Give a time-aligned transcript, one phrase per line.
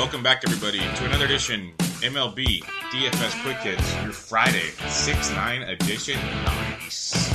[0.00, 6.14] Welcome back, everybody, to another edition MLB DFS Quick Hits, your Friday 6 9 edition.
[6.14, 7.30] Nice.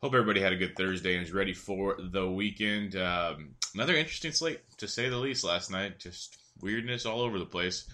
[0.00, 2.94] Hope everybody had a good Thursday and is ready for the weekend.
[2.94, 5.98] Um, another interesting slate, to say the least, last night.
[5.98, 7.90] Just weirdness all over the place.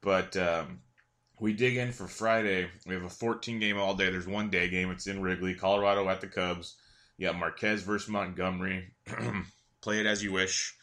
[0.00, 0.80] But um,
[1.38, 2.68] we dig in for Friday.
[2.86, 4.08] We have a 14 game all day.
[4.08, 4.90] There's one day game.
[4.90, 6.74] It's in Wrigley, Colorado at the Cubs.
[7.18, 8.94] You got Marquez versus Montgomery.
[9.82, 10.74] Play it as you wish.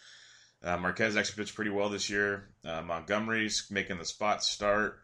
[0.63, 2.47] Uh, Marquez actually pitched pretty well this year.
[2.63, 4.99] Uh, Montgomery's making the spot start.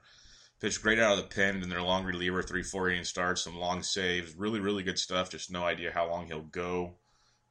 [0.62, 3.58] Pitched great out of the pen in their long reliever, three, four inning starts, some
[3.58, 4.36] long saves.
[4.36, 5.30] Really, really good stuff.
[5.30, 6.96] Just no idea how long he'll go.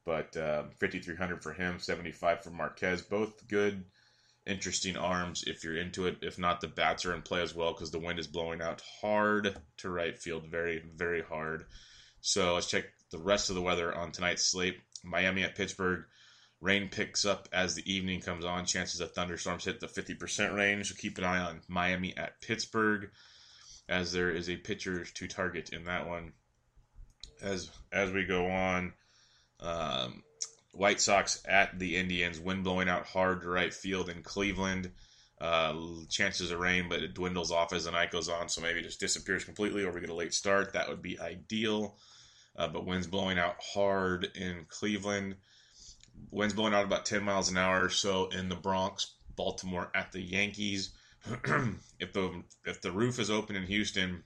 [0.05, 3.03] But uh, 5,300 for him, 75 for Marquez.
[3.03, 3.85] Both good,
[4.47, 6.19] interesting arms if you're into it.
[6.23, 8.83] If not, the bats are in play as well because the wind is blowing out
[9.01, 10.47] hard to right field.
[10.47, 11.67] Very, very hard.
[12.21, 14.79] So let's check the rest of the weather on tonight's slate.
[15.05, 16.05] Miami at Pittsburgh.
[16.61, 18.67] Rain picks up as the evening comes on.
[18.67, 20.89] Chances of thunderstorms hit the 50% range.
[20.89, 23.11] So keep an eye on Miami at Pittsburgh,
[23.89, 26.33] as there is a pitcher to target in that one.
[27.41, 28.93] As as we go on,
[29.61, 30.25] um,
[30.73, 32.41] White Sox at the Indians.
[32.41, 34.91] Wind blowing out hard to right field in Cleveland.
[35.41, 35.77] Uh,
[36.09, 38.49] chances of rain, but it dwindles off as the night goes on.
[38.49, 40.73] So maybe it just disappears completely, or we get a late start.
[40.73, 41.97] That would be ideal.
[42.57, 45.37] Uh, but winds blowing out hard in Cleveland
[46.31, 50.13] winds blowing out about 10 miles an hour or so in the Bronx, Baltimore at
[50.13, 50.91] the Yankees.
[52.01, 54.23] if the if the roof is open in Houston,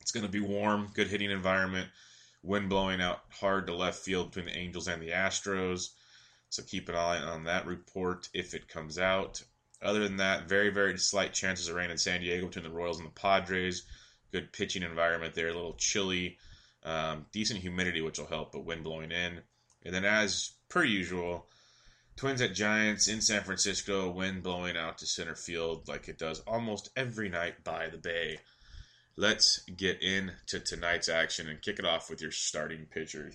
[0.00, 1.88] it's going to be warm, good hitting environment.
[2.42, 5.88] Wind blowing out hard to left field between the Angels and the Astros.
[6.48, 9.42] So keep an eye on that report if it comes out.
[9.82, 12.98] Other than that, very, very slight chances of rain in San Diego between the Royals
[12.98, 13.84] and the Padres.
[14.32, 16.38] Good pitching environment there, a little chilly.
[16.82, 19.40] Um, decent humidity, which will help, but wind blowing in.
[19.86, 21.46] And then, as per usual,
[22.16, 26.40] Twins at Giants in San Francisco, wind blowing out to center field like it does
[26.40, 28.38] almost every night by the Bay.
[29.16, 33.34] Let's get into tonight's action and kick it off with your starting pitchers.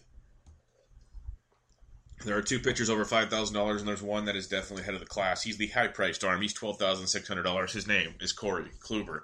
[2.26, 5.08] There are two pitchers over $5,000, and there's one that is definitely head of the
[5.08, 5.42] class.
[5.42, 6.42] He's the high priced arm.
[6.42, 7.72] He's $12,600.
[7.72, 9.22] His name is Corey Kluber.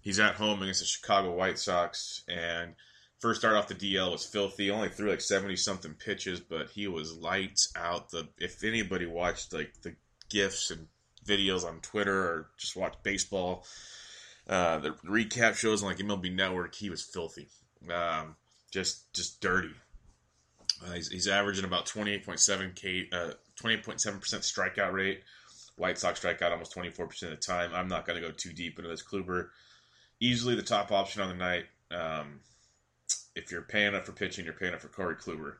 [0.00, 2.74] He's at home against the Chicago White Sox, and
[3.20, 4.70] First start off the DL was filthy.
[4.70, 8.10] Only threw like seventy something pitches, but he was lights out.
[8.10, 9.96] The if anybody watched like the
[10.28, 10.86] gifs and
[11.26, 13.64] videos on Twitter or just watched baseball,
[14.48, 17.48] uh, the recap shows on like MLB Network, he was filthy.
[17.92, 18.36] Um,
[18.70, 19.74] just just dirty.
[20.86, 23.30] Uh, he's, he's, averaging about 28.7 K, uh,
[23.60, 25.22] 28.7% strikeout rate.
[25.76, 27.72] White Sox strikeout almost 24% of the time.
[27.74, 29.02] I'm not going to go too deep into this.
[29.02, 29.48] Kluber,
[30.20, 31.64] easily the top option on the night.
[31.90, 32.40] Um,
[33.38, 35.54] if you're paying up for pitching, you're paying up for Corey Kluber.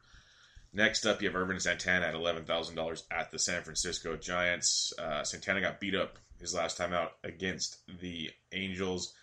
[0.72, 4.92] Next up, you have Ervin Santana at eleven thousand dollars at the San Francisco Giants.
[4.98, 9.14] Uh, Santana got beat up his last time out against the Angels.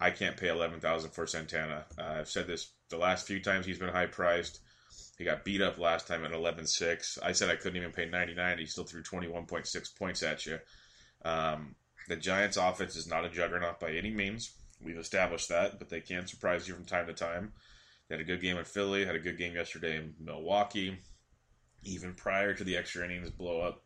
[0.00, 1.84] I can't pay eleven thousand for Santana.
[1.98, 4.60] Uh, I've said this the last few times he's been high priced.
[5.18, 7.18] He got beat up last time at 11-6.
[7.22, 8.58] I said I couldn't even pay 99.
[8.58, 10.58] He still threw 21.6 points at you.
[11.24, 11.76] Um,
[12.08, 14.52] the Giants' offense is not a juggernaut by any means.
[14.82, 17.52] We've established that, but they can surprise you from time to time.
[18.08, 20.98] They had a good game in Philly, had a good game yesterday in Milwaukee.
[21.84, 23.82] Even prior to the extra innings blow up,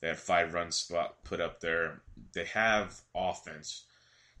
[0.00, 2.02] they had five runs spot put up there.
[2.32, 3.84] They have offense.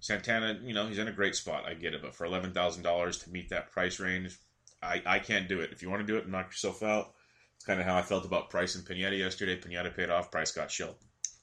[0.00, 1.64] Santana, you know, he's in a great spot.
[1.66, 4.38] I get it, but for eleven thousand dollars to meet that price range,
[4.82, 5.70] I, I can't do it.
[5.72, 7.14] If you want to do it, knock yourself out.
[7.56, 9.56] It's kind of how I felt about Price and Pineda yesterday.
[9.56, 10.30] Pineda paid off.
[10.30, 10.96] Price got shelled.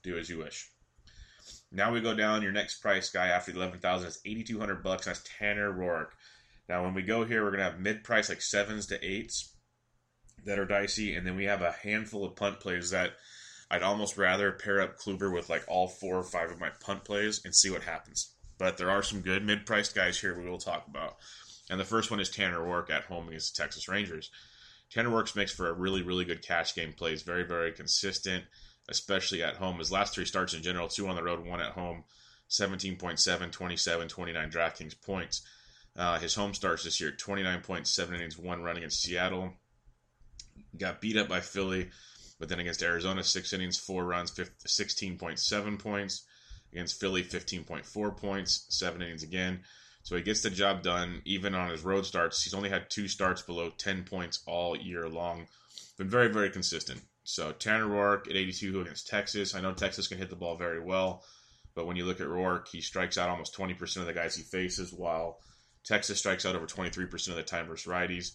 [0.03, 0.69] Do as you wish.
[1.71, 2.43] Now we go down.
[2.43, 5.05] Your next price guy after the eleven thousand is eighty two hundred bucks.
[5.05, 6.09] That's Tanner Roark.
[6.69, 9.55] Now, when we go here, we're going to have mid price like sevens to eights
[10.45, 13.13] that are dicey, and then we have a handful of punt plays that
[13.69, 17.05] I'd almost rather pair up Kluber with like all four or five of my punt
[17.05, 18.33] plays and see what happens.
[18.57, 21.17] But there are some good mid priced guys here we will talk about.
[21.69, 24.29] And the first one is Tanner Roark at home against the Texas Rangers.
[24.91, 26.91] Tanner Roark makes for a really, really good cash game.
[26.91, 28.43] Plays very, very consistent,
[28.89, 29.79] especially at home.
[29.79, 32.03] His last three starts in general, two on the road, one at home,
[32.49, 35.41] 17.7, 27, 29 DraftKings points.
[35.95, 39.53] Uh, his home starts this year 29.7 innings, one run against Seattle.
[40.77, 41.89] Got beat up by Philly,
[42.39, 46.23] but then against Arizona, six innings, four runs, 16.7 points.
[46.71, 49.59] Against Philly, 15.4 points, seven innings again.
[50.03, 52.41] So he gets the job done even on his road starts.
[52.41, 55.47] He's only had two starts below 10 points all year long.
[55.97, 57.01] Been very, very consistent.
[57.23, 59.53] So Tanner Roark at 82 against Texas.
[59.53, 61.23] I know Texas can hit the ball very well,
[61.75, 64.43] but when you look at Roark, he strikes out almost 20% of the guys he
[64.43, 65.39] faces while
[65.83, 68.33] Texas strikes out over 23% of the time versus righties.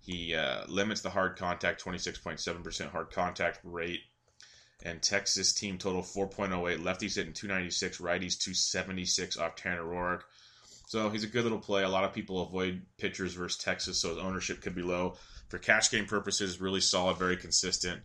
[0.00, 4.00] He uh, limits the hard contact, 26.7% hard contact rate.
[4.84, 6.82] And Texas team total 4.08.
[6.82, 10.22] Lefties hitting 296, righties 276 off Tanner Roark.
[10.86, 11.84] So he's a good little play.
[11.84, 15.14] A lot of people avoid pitchers versus Texas, so his ownership could be low.
[15.48, 18.02] For cash game purposes, really solid, very consistent.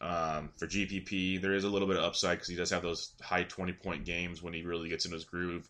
[0.00, 3.12] Um, for GPP, there is a little bit of upside because he does have those
[3.20, 5.68] high 20 point games when he really gets in his groove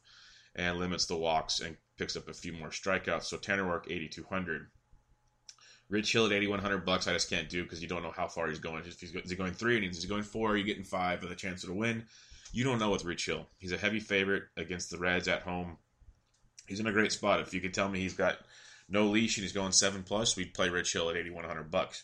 [0.54, 3.24] and limits the walks and picks up a few more strikeouts.
[3.24, 4.66] So Tanner Roark 8,200.
[5.88, 8.48] Rich Hill at 8,100 bucks, I just can't do because you don't know how far
[8.48, 8.82] he's going.
[8.82, 9.98] He's, is he going three innings?
[9.98, 10.50] Is he going four?
[10.50, 12.04] Are you getting five with a chance to win?
[12.52, 13.46] You don't know with Rich Hill.
[13.58, 15.76] He's a heavy favorite against the Reds at home.
[16.66, 17.38] He's in a great spot.
[17.38, 18.38] If you could tell me he's got
[18.88, 22.02] no leash and he's going seven plus, we'd play Rich Hill at 8,100 bucks.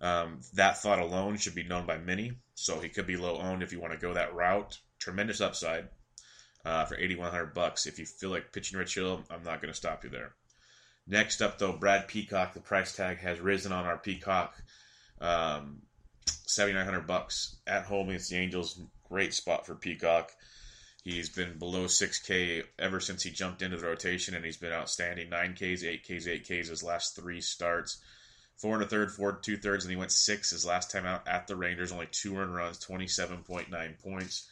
[0.00, 3.62] Um, that thought alone should be known by many, so he could be low owned
[3.62, 4.78] if you want to go that route.
[4.98, 5.88] Tremendous upside
[6.64, 7.86] uh, for 8100 bucks.
[7.86, 10.32] If you feel like pitching Rich Hill, I'm not going to stop you there.
[11.06, 12.54] Next up, though, Brad Peacock.
[12.54, 14.54] The price tag has risen on our Peacock.
[15.20, 15.82] Um,
[16.26, 18.80] 7900 bucks at home against the Angels.
[19.08, 20.30] Great spot for Peacock.
[21.02, 25.30] He's been below 6K ever since he jumped into the rotation, and he's been outstanding.
[25.30, 28.00] 9Ks, 8Ks, 8Ks his last three starts
[28.60, 31.26] four and a third, four two thirds, and he went six his last time out
[31.26, 31.92] at the Rangers.
[31.92, 34.46] Only two earned runs, twenty seven point nine points,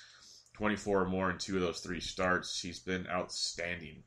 [0.59, 2.61] twenty four or more in two of those three starts.
[2.61, 4.03] He's been outstanding.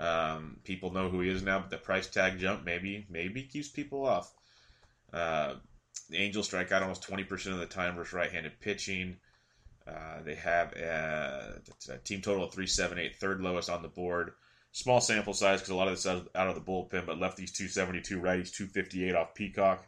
[0.00, 3.68] Um, people know who he is now, but the price tag jump maybe maybe keeps
[3.68, 4.32] people off.
[5.12, 5.54] Uh,
[6.08, 9.16] the Angels strike out almost twenty percent of the time versus right-handed pitching.
[9.86, 14.30] Uh, they have a, a, team total of 378, third lowest on the board
[14.72, 18.20] small sample size because a lot of this out of the bullpen, but lefties 272,
[18.20, 19.86] righties 258 off Peacock.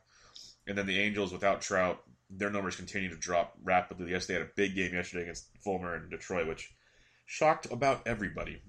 [0.67, 2.03] And then the Angels without Trout,
[2.37, 4.11] their numbers continue to drop rapidly.
[4.11, 6.73] Yes, they had a big game yesterday against Fulmer and Detroit, which
[7.27, 8.61] shocked about everybody.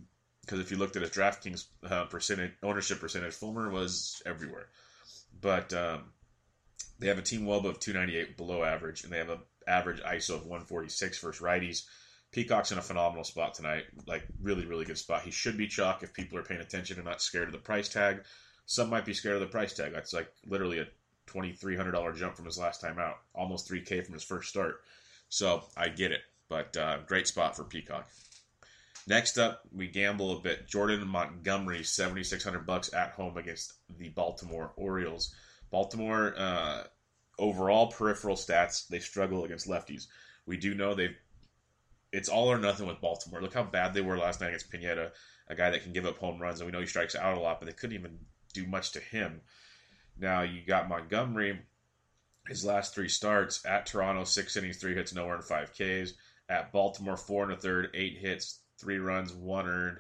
[0.42, 4.68] Because if you looked at his DraftKings uh, percentage ownership percentage, Fulmer was everywhere.
[5.42, 6.14] But um,
[7.00, 10.36] they have a team well above 298 below average, and they have an average ISO
[10.36, 11.86] of 146 versus righties.
[12.32, 13.86] Peacock's in a phenomenal spot tonight.
[14.06, 15.24] Like, really, really good spot.
[15.24, 17.90] He should be chalk if people are paying attention and not scared of the price
[17.90, 18.24] tag.
[18.66, 19.94] Some might be scared of the price tag.
[19.94, 20.88] That's like literally a
[21.28, 24.82] $2,300 jump from his last time out, almost 3K from his first start.
[25.30, 28.08] So I get it, but uh, great spot for Peacock.
[29.08, 30.68] Next up, we gamble a bit.
[30.68, 35.34] Jordan Montgomery, 7600 bucks at home against the Baltimore Orioles.
[35.70, 36.84] Baltimore, uh,
[37.38, 40.08] overall peripheral stats, they struggle against lefties.
[40.48, 41.16] We do know they've
[42.12, 43.42] it's all or nothing with Baltimore.
[43.42, 45.12] Look how bad they were last night against Pineda,
[45.50, 47.42] a guy that can give up home runs, and we know he strikes out a
[47.42, 48.20] lot, but they couldn't even
[48.54, 49.42] do much to him.
[50.20, 51.60] Now you got Montgomery,
[52.48, 56.14] his last three starts at Toronto, six innings, three hits, no earned, five Ks.
[56.48, 59.98] At Baltimore, four and a third, eight hits, three runs, one earned,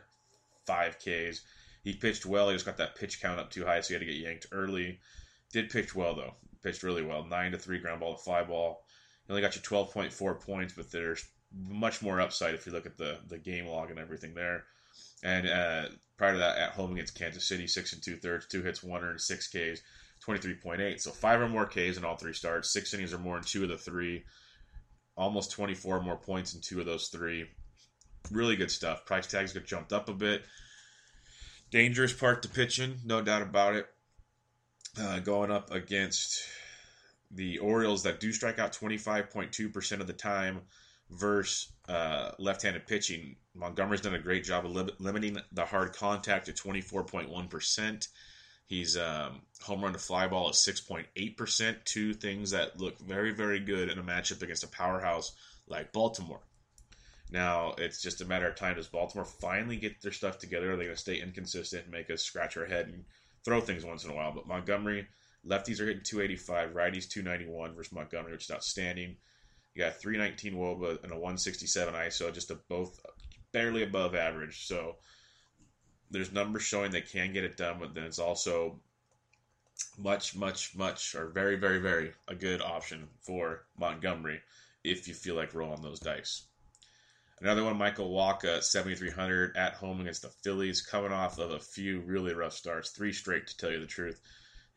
[0.65, 1.41] five Ks.
[1.83, 2.49] He pitched well.
[2.49, 4.47] He just got that pitch count up too high, so he had to get yanked
[4.51, 4.99] early.
[5.51, 6.35] Did pitch well though.
[6.63, 7.23] Pitched really well.
[7.23, 8.83] Nine to three ground ball to fly ball.
[9.25, 11.25] He only got you twelve point four points, but there's
[11.55, 14.65] much more upside if you look at the the game log and everything there.
[15.23, 15.85] And uh,
[16.17, 19.03] prior to that, at home against Kansas City, six and two thirds, two hits, one
[19.03, 19.81] earned, six Ks,
[20.25, 20.99] twenty three point eight.
[21.01, 23.63] So five or more Ks in all three starts, six innings or more in two
[23.63, 24.23] of the three,
[25.15, 27.45] almost twenty four more points in two of those three.
[28.31, 29.05] Really good stuff.
[29.05, 30.43] Price tags got jumped up a bit.
[31.69, 33.87] Dangerous part to pitching, no doubt about it.
[34.99, 36.41] Uh, going up against
[37.31, 40.61] the Orioles that do strike out 25.2% of the time
[41.11, 43.35] versus uh, left-handed pitching.
[43.53, 48.07] Montgomery's done a great job of li- limiting the hard contact to 24.1%.
[48.67, 51.75] He's um, home run to fly ball at 6.8%.
[51.85, 55.33] Two things that look very, very good in a matchup against a powerhouse
[55.67, 56.41] like Baltimore.
[57.31, 58.75] Now, it's just a matter of time.
[58.75, 60.71] Does Baltimore finally get their stuff together?
[60.71, 63.03] Are they going to stay inconsistent and make us scratch our head and
[63.43, 64.31] throw things once in a while?
[64.31, 65.07] But Montgomery,
[65.45, 69.17] lefties are hitting 285, righties 291 versus Montgomery, which is outstanding.
[69.73, 72.99] You got 319 WOBA and a 167 ISO, just a both
[73.51, 74.65] barely above average.
[74.67, 74.97] So
[76.15, 78.79] there's numbers showing they can get it done, but then it's also
[79.97, 84.41] much, much, much, or very, very, very a good option for Montgomery
[84.83, 86.43] if you feel like rolling those dice.
[87.41, 91.99] Another one, Michael Wacha, 7,300 at home against the Phillies, coming off of a few
[91.99, 94.21] really rough starts, three straight to tell you the truth.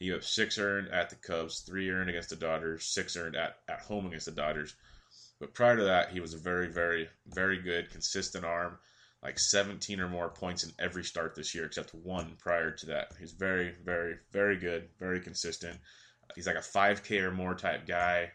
[0.00, 3.58] He have six earned at the Cubs, three earned against the Dodgers, six earned at,
[3.68, 4.74] at home against the Dodgers.
[5.38, 8.78] But prior to that, he was a very, very, very good, consistent arm,
[9.22, 13.12] like 17 or more points in every start this year, except one prior to that.
[13.18, 15.78] He's very, very, very good, very consistent.
[16.34, 18.30] He's like a 5K or more type guy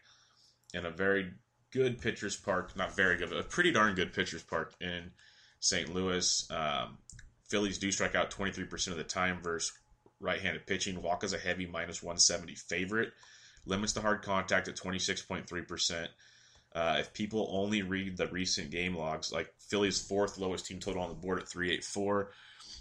[0.74, 1.32] in a very
[1.72, 2.76] good pitcher's park.
[2.76, 5.10] Not very good, but a pretty darn good pitcher's park in
[5.60, 5.92] St.
[5.94, 6.50] Louis.
[6.50, 6.98] Um,
[7.48, 9.72] Phillies do strike out 23% of the time versus
[10.20, 11.00] right-handed pitching.
[11.00, 13.12] Wacha's a heavy minus 170 favorite.
[13.66, 16.08] Limits the hard contact at 26.3%.
[16.74, 21.02] Uh, if people only read the recent game logs, like Philly's fourth lowest team total
[21.02, 22.32] on the board at 384.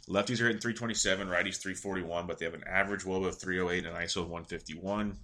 [0.10, 3.96] Lefties are hitting 327, righties 341, but they have an average WOBA of 308 and
[3.96, 5.16] an ISO of 151.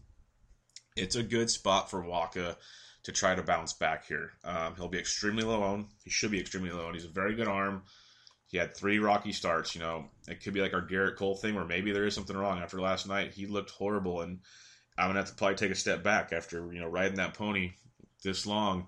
[0.96, 2.56] It's a good spot for Wacha
[3.04, 4.34] to try to bounce back here.
[4.44, 5.88] Um, he'll be extremely low owned.
[6.04, 6.96] He should be extremely low owned.
[6.96, 7.84] He's a very good arm.
[8.48, 9.76] He had three rocky starts.
[9.76, 12.36] You know, it could be like our Gerrit Cole thing, where maybe there is something
[12.36, 13.32] wrong after last night.
[13.32, 14.40] He looked horrible, and
[14.98, 17.74] I'm gonna have to probably take a step back after you know riding that pony
[18.24, 18.88] this long.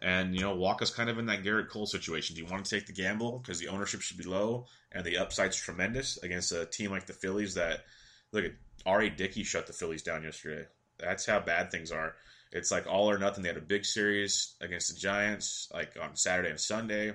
[0.00, 2.34] And you know, Wacha's kind of in that Gerrit Cole situation.
[2.34, 5.18] Do you want to take the gamble because the ownership should be low and the
[5.18, 7.54] upside's tremendous against a team like the Phillies?
[7.54, 7.84] That
[8.32, 8.52] look at
[8.84, 9.10] R.A.
[9.10, 10.66] Dickey shut the Phillies down yesterday.
[10.98, 12.16] That's how bad things are.
[12.50, 13.42] It's like all or nothing.
[13.42, 17.14] They had a big series against the Giants, like on Saturday and Sunday,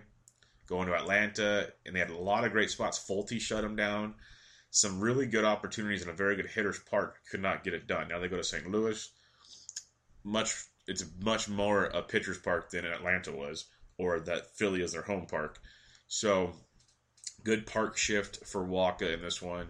[0.67, 3.06] going to Atlanta, and they had a lot of great spots.
[3.08, 4.15] Folty shut them down.
[4.72, 8.08] Some really good opportunities in a very good hitter's park could not get it done.
[8.08, 8.70] Now they go to St.
[8.70, 9.10] Louis.
[10.24, 10.56] Much
[10.88, 13.65] it's much more a pitcher's park than Atlanta was,
[13.98, 15.60] or that Philly is their home park.
[16.08, 16.53] So
[17.44, 19.67] good park shift for Wacha in this one.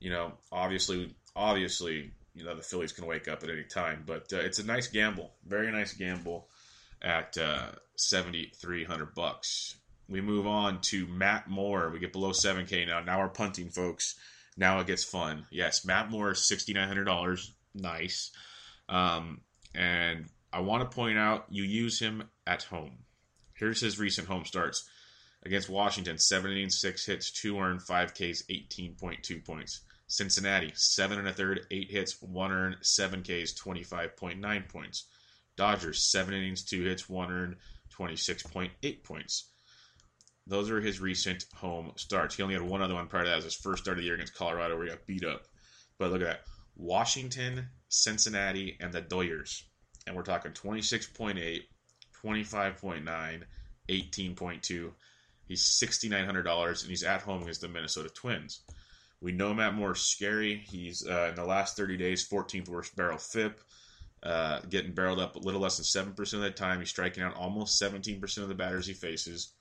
[0.00, 4.32] You know, obviously, obviously, you know the Phillies can wake up at any time, but
[4.32, 6.48] uh, it's a nice gamble, very nice gamble
[7.00, 9.76] at uh, seventy three hundred bucks.
[10.08, 11.90] We move on to Matt Moore.
[11.90, 13.00] We get below seven K now.
[13.00, 14.16] Now we're punting, folks.
[14.56, 15.46] Now it gets fun.
[15.50, 17.52] Yes, Matt Moore sixty nine hundred dollars.
[17.74, 18.30] Nice.
[18.88, 19.40] Um,
[19.74, 22.98] and I want to point out you use him at home.
[23.54, 24.88] Here's his recent home starts
[25.44, 29.80] against Washington: seven innings, six hits, two earned, five Ks, eighteen point two points.
[30.06, 34.62] Cincinnati: seven and a third, eight hits, one earned, seven Ks, twenty five point nine
[34.68, 35.08] points.
[35.56, 37.56] Dodgers: seven innings, two hits, one earned,
[37.90, 39.50] twenty six point eight points.
[40.46, 42.36] Those are his recent home starts.
[42.36, 43.42] He only had one other one prior to that.
[43.42, 45.48] his first start of the year against Colorado, where he got beat up.
[45.98, 46.44] But look at that:
[46.76, 49.64] Washington, Cincinnati, and the Doyers
[50.06, 51.62] and we're talking 26.8,
[52.22, 53.42] 25.9,
[53.88, 54.90] 18.2.
[55.46, 58.60] He's $6,900, and he's at home against the Minnesota Twins.
[59.20, 60.56] We know Matt Moore's scary.
[60.56, 63.60] He's uh, in the last 30 days, 14th worst barrel FIP,
[64.22, 66.80] uh, getting barreled up a little less than 7% of the time.
[66.80, 69.52] He's striking out almost 17% of the batters he faces.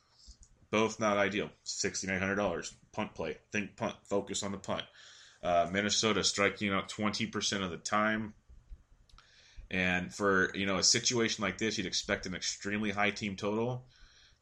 [0.71, 1.49] Both not ideal.
[1.65, 2.73] $6,900.
[2.93, 3.37] Punt play.
[3.51, 3.95] Think punt.
[4.05, 4.83] Focus on the punt.
[5.43, 8.33] Uh, Minnesota striking out 20% of the time.
[9.73, 13.83] And for you know a situation like this, you'd expect an extremely high team total.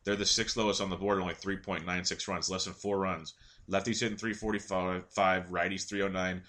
[0.04, 3.34] They're the sixth lowest on the board, only 3.96 runs, less than four runs.
[3.70, 6.42] Lefties hitting 345, righties 309.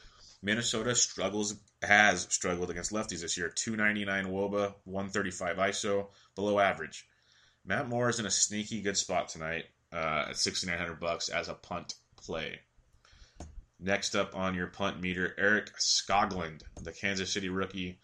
[0.42, 3.50] Minnesota struggles has struggled against lefties this year.
[3.50, 7.06] 299 WOBA, 135 ISO, below average.
[7.64, 11.54] Matt Moore is in a sneaky good spot tonight uh, at 6,900 bucks as a
[11.54, 12.58] punt play.
[13.78, 17.98] Next up on your punt meter, Eric Skoglund, the Kansas City rookie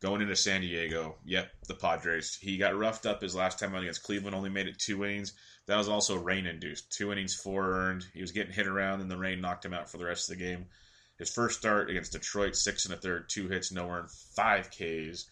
[0.00, 1.16] going into San Diego.
[1.24, 2.36] Yep, the Padres.
[2.40, 5.32] He got roughed up his last time out against Cleveland, only made it two innings.
[5.66, 6.92] That was also rain induced.
[6.92, 8.04] Two innings, four earned.
[8.12, 10.36] He was getting hit around, and the rain knocked him out for the rest of
[10.36, 10.66] the game.
[11.18, 15.26] His first start against Detroit, six and a third, two hits, no earned, five Ks,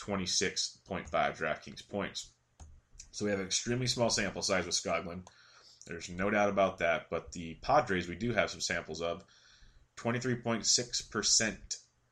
[0.00, 2.32] 26.5 DraftKings points.
[3.12, 5.26] So we have an extremely small sample size with Skoglund.
[5.86, 7.06] There's no doubt about that.
[7.10, 9.24] But the Padres, we do have some samples of
[9.96, 11.56] 23.6%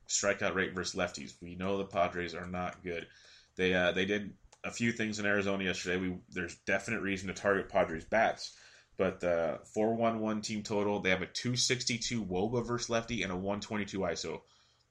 [0.07, 1.33] strikeout rate versus lefties.
[1.41, 3.07] We know the Padres are not good.
[3.55, 4.33] They uh, they did
[4.63, 5.97] a few things in Arizona yesterday.
[5.97, 8.55] We there's definite reason to target Padres bats,
[8.97, 10.99] but uh, four one one team total.
[10.99, 14.41] They have a two sixty two WOBA versus lefty and a one twenty two ISO.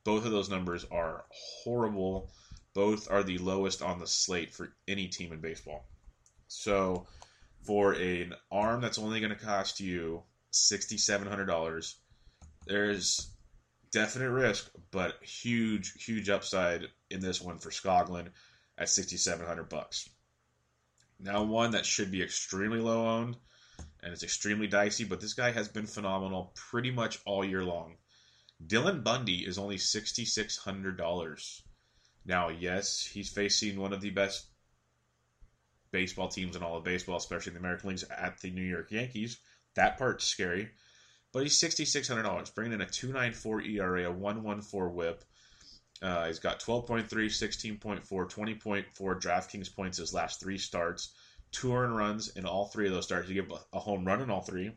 [0.04, 1.24] Both of those numbers are
[1.64, 2.30] horrible.
[2.74, 5.88] Both are the lowest on the slate for any team in baseball.
[6.48, 7.06] So,
[7.62, 11.96] for an arm that's only going to cost you sixty seven hundred dollars,
[12.66, 13.30] there's
[13.90, 18.28] definite risk, but huge, huge upside in this one for Skoglund
[18.78, 20.08] at 6,700 bucks.
[21.18, 23.36] Now, one that should be extremely low owned
[24.02, 27.96] and it's extremely dicey, but this guy has been phenomenal pretty much all year long.
[28.64, 31.62] Dylan Bundy is only $6,600.
[32.24, 34.46] Now, yes, he's facing one of the best
[35.90, 38.90] baseball teams in all of baseball, especially in the American Leagues at the New York
[38.90, 39.38] Yankees.
[39.74, 40.70] That part's scary.
[41.36, 44.42] But he's sixty six hundred dollars, bringing in a two nine four ERA, a one
[44.42, 45.22] one four WHIP.
[46.00, 51.10] Uh, he's got 12.3, 16.4, 20.4 DraftKings points his last three starts.
[51.52, 53.28] Two earned runs in all three of those starts.
[53.28, 54.72] He gave a home run in all three,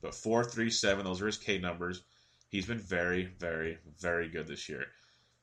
[0.00, 1.04] but four, three, seven.
[1.04, 2.02] Those are his K numbers.
[2.50, 4.84] He's been very, very, very good this year.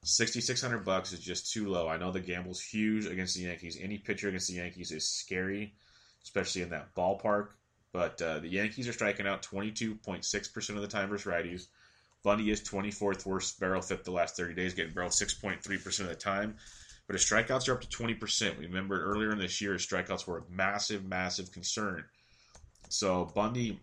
[0.06, 1.90] 6600 bucks is just too low.
[1.90, 3.78] I know the gamble's huge against the Yankees.
[3.82, 5.74] Any pitcher against the Yankees is scary,
[6.24, 7.50] especially in that ballpark.
[7.94, 11.68] But uh, the Yankees are striking out 22.6% of the time versus righties.
[12.24, 16.16] Bundy is 24th worst barrel FIP the last 30 days, getting barreled 6.3% of the
[16.16, 16.56] time.
[17.06, 18.58] But his strikeouts are up to 20%.
[18.58, 22.06] We remember earlier in this year, his strikeouts were a massive, massive concern.
[22.90, 23.80] So Bundy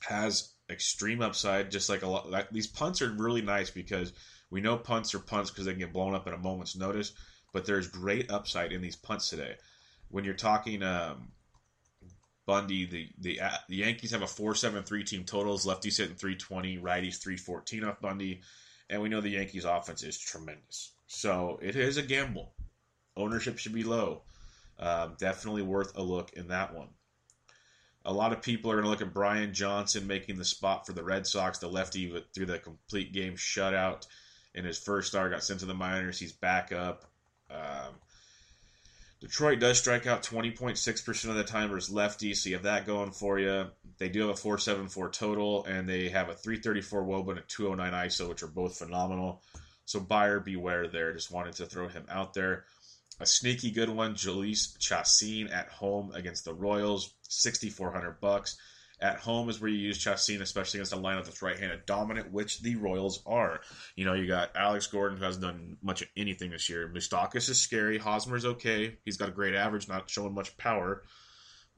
[0.00, 2.30] has extreme upside, just like a lot.
[2.30, 4.12] Like, these punts are really nice because
[4.50, 7.12] we know punts are punts because they can get blown up at a moment's notice,
[7.52, 9.56] but there's great upside in these punts today.
[10.10, 11.32] When you're talking um,
[12.46, 15.66] Bundy, the the uh, the Yankees have a four seven three team totals.
[15.66, 18.40] Lefties hitting three twenty, righties three fourteen off Bundy,
[18.90, 20.92] and we know the Yankees offense is tremendous.
[21.06, 22.52] So it is a gamble.
[23.16, 24.22] Ownership should be low.
[24.78, 26.88] Um, definitely worth a look in that one.
[28.04, 30.92] A lot of people are going to look at Brian Johnson making the spot for
[30.92, 31.58] the Red Sox.
[31.58, 34.06] The lefty through the complete game shutout
[34.54, 36.18] in his first start got sent to the minors.
[36.18, 37.04] He's back up.
[37.50, 37.94] Um,
[39.24, 43.10] Detroit does strike out 20.6% of the time versus lefty, so you have that going
[43.10, 43.68] for you.
[43.96, 48.06] They do have a 474 total, and they have a 334 Woba and a 209
[48.06, 49.40] ISO, which are both phenomenal.
[49.86, 51.14] So buyer beware there.
[51.14, 52.66] Just wanted to throw him out there.
[53.18, 58.58] A sneaky good one, Jhoulys Chacin at home against the Royals, 6400 bucks.
[59.04, 62.62] At home is where you use Chacin, especially against a lineup that's right-handed dominant, which
[62.62, 63.60] the Royals are.
[63.96, 66.88] You know, you got Alex Gordon, who hasn't done much of anything this year.
[66.88, 67.98] Moustakas is scary.
[67.98, 68.96] Hosmer's okay.
[69.04, 71.02] He's got a great average, not showing much power.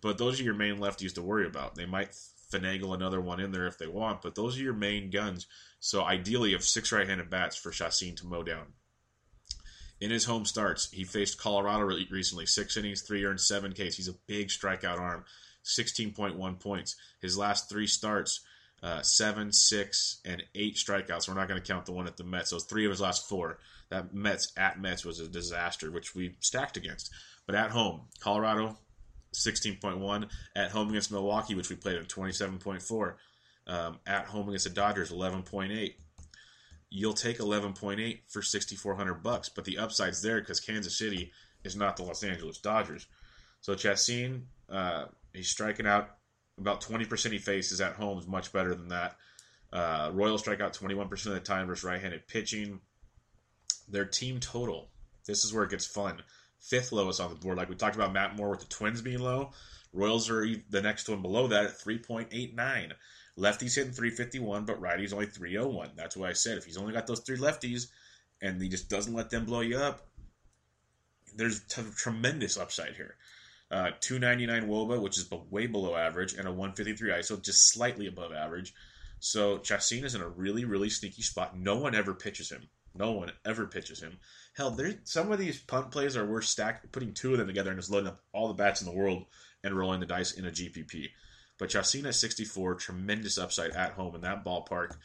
[0.00, 1.75] But those are your main lefties to worry about.
[1.75, 2.16] They might
[2.52, 5.49] finagle another one in there if they want, but those are your main guns.
[5.80, 8.66] So ideally, you have six right-handed bats for Chacin to mow down.
[10.00, 13.97] In his home starts, he faced Colorado recently, six innings, three earned, seven Ks.
[13.97, 15.25] He's a big strikeout arm.
[15.66, 16.96] 16.1 points.
[17.20, 18.40] His last three starts,
[18.82, 21.28] uh, seven, six, and eight strikeouts.
[21.28, 22.50] We're not going to count the one at the Mets.
[22.50, 23.58] Those three of his last four.
[23.90, 27.11] That Mets at Mets was a disaster, which we stacked against.
[27.46, 28.76] But at home, Colorado,
[29.35, 30.28] 16.1.
[30.54, 33.14] At home against Milwaukee, which we played at 27.4.
[33.69, 35.95] Um, at home against the Dodgers, 11.8.
[36.88, 41.32] You'll take 11.8 for 6,400 bucks, but the upside's there because Kansas City
[41.64, 43.06] is not the Los Angeles Dodgers.
[43.60, 46.16] So Chacin, uh, He's striking out
[46.58, 49.16] about 20% he faces at home is much better than that.
[49.72, 52.80] Uh, Royals strike out 21% of the time versus right-handed pitching.
[53.88, 54.88] Their team total,
[55.26, 56.22] this is where it gets fun.
[56.60, 57.58] Fifth lowest on the board.
[57.58, 59.52] Like we talked about Matt Moore with the Twins being low.
[59.92, 62.92] Royals are the next one below that at 3.89.
[63.38, 65.90] Lefties hitting 351, but righties only 301.
[65.94, 67.88] That's why I said if he's only got those three lefties
[68.40, 70.08] and he just doesn't let them blow you up,
[71.34, 73.16] there's t- tremendous upside here.
[73.71, 78.33] Uh, 299 Woba, which is way below average, and a 153 ISO, just slightly above
[78.33, 78.73] average.
[79.19, 81.59] So Chacin is in a really, really sneaky spot.
[81.59, 82.69] No one ever pitches him.
[82.95, 84.19] No one ever pitches him.
[84.57, 87.71] Hell, there's some of these punt plays are worth stack putting two of them together
[87.71, 89.25] and just loading up all the bats in the world
[89.63, 91.09] and rolling the dice in a GPP.
[91.59, 94.97] But Chacin at 64, tremendous upside at home in that ballpark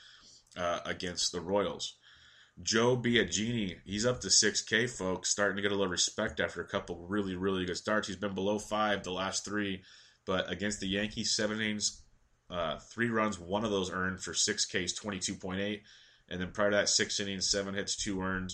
[0.57, 1.95] uh, against the Royals.
[2.61, 6.67] Joe Biagini, he's up to 6K, folks, starting to get a little respect after a
[6.67, 8.07] couple really, really good starts.
[8.07, 9.81] He's been below five the last three,
[10.25, 12.01] but against the Yankees, seven innings,
[12.49, 15.81] uh, three runs, one of those earned for 6Ks, 22.8.
[16.29, 18.53] And then prior to that, six innings, seven hits, two earned,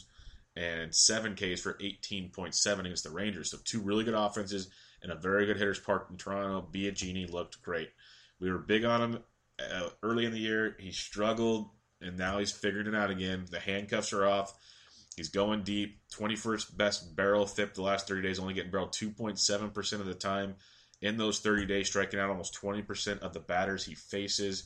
[0.55, 3.51] and seven Ks for 18.7 against the Rangers.
[3.51, 4.69] So two really good offenses
[5.03, 6.67] and a very good hitters park in Toronto.
[6.71, 7.89] Biagini looked great.
[8.39, 9.23] We were big on him
[9.59, 10.75] uh, early in the year.
[10.79, 11.69] He struggled
[12.01, 13.45] and now he's figured it out again.
[13.49, 14.53] The handcuffs are off.
[15.15, 15.99] He's going deep.
[16.13, 20.55] 21st best barrel FIP the last 30 days, only getting barreled 2.7% of the time.
[21.01, 24.63] In those 30 days, striking out almost 20% of the batters he faces.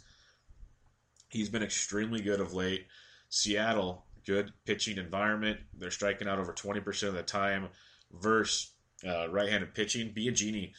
[1.29, 2.87] He's been extremely good of late.
[3.29, 5.59] Seattle, good pitching environment.
[5.77, 7.69] They're striking out over 20% of the time
[8.11, 8.71] versus
[9.07, 10.13] uh, right handed pitching.
[10.13, 10.73] Biagini.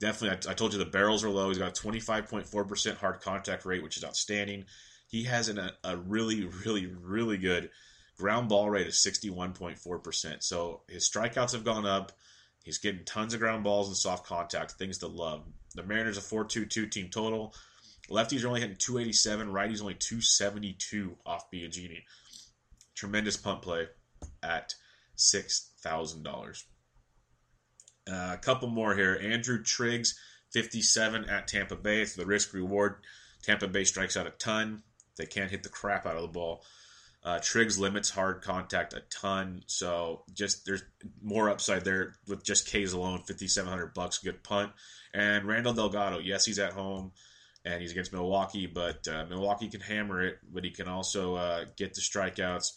[0.00, 1.48] definitely, I, I told you the barrels are low.
[1.48, 4.64] He's got a 25.4% hard contact rate, which is outstanding
[5.12, 7.68] he has an, a, really, really, really good
[8.16, 10.42] ground ball rate of 61.4%.
[10.42, 12.12] So his strikeouts have gone up.
[12.64, 15.44] He's getting tons of ground balls and soft contact, things to love.
[15.74, 17.54] The Mariners a 4-2-2 team total.
[18.08, 22.04] Lefties are only hitting 287, righties only 272 off Biagini.
[22.94, 23.88] Tremendous punt play
[24.42, 24.74] at
[25.18, 26.64] $6,000.
[28.10, 29.20] Uh, a couple more here.
[29.22, 30.18] Andrew Triggs,
[30.52, 32.00] 57 at Tampa Bay.
[32.00, 32.96] It's the risk reward.
[33.42, 34.82] Tampa Bay strikes out a ton.
[35.16, 36.64] They can't hit the crap out of the ball.
[37.24, 40.82] Uh, Triggs limits hard contact a ton, so just there's
[41.22, 43.22] more upside there with just K's alone.
[43.26, 44.72] Fifty seven hundred bucks, good punt.
[45.14, 47.12] And Randall Delgado, yes, he's at home
[47.64, 51.64] and he's against Milwaukee, but uh, Milwaukee can hammer it, but he can also uh,
[51.76, 52.72] get the strikeouts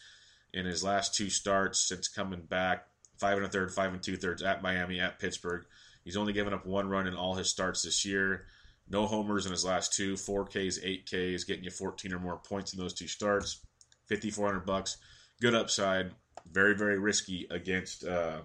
[0.54, 2.86] in his last two starts since coming back.
[3.18, 5.66] Five and a third, five and two thirds at Miami, at Pittsburgh.
[6.04, 8.46] He's only given up one run in all his starts this year.
[8.88, 12.80] No homers in his last two, 4Ks, 8Ks, getting you 14 or more points in
[12.80, 13.66] those two starts.
[14.10, 14.98] 5400 bucks.
[15.42, 16.12] Good upside.
[16.52, 18.42] Very, very risky against uh,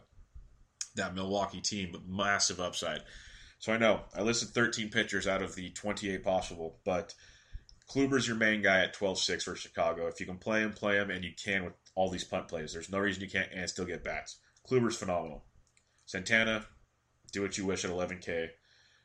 [0.97, 3.03] that Milwaukee team, but massive upside.
[3.59, 7.15] So I know I listed 13 pitchers out of the 28 possible, but
[7.91, 10.07] Kluber's your main guy at 12-6 for Chicago.
[10.07, 12.73] If you can play him, play him, and you can with all these punt plays.
[12.73, 14.39] There's no reason you can't and still get bats.
[14.69, 15.45] Kluber's phenomenal.
[16.07, 16.65] Santana,
[17.33, 18.49] do what you wish at 11K.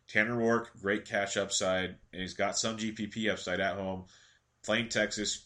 [0.07, 4.05] Tanner Roark, great cash upside, and he's got some GPP upside at home.
[4.63, 5.45] Playing Texas,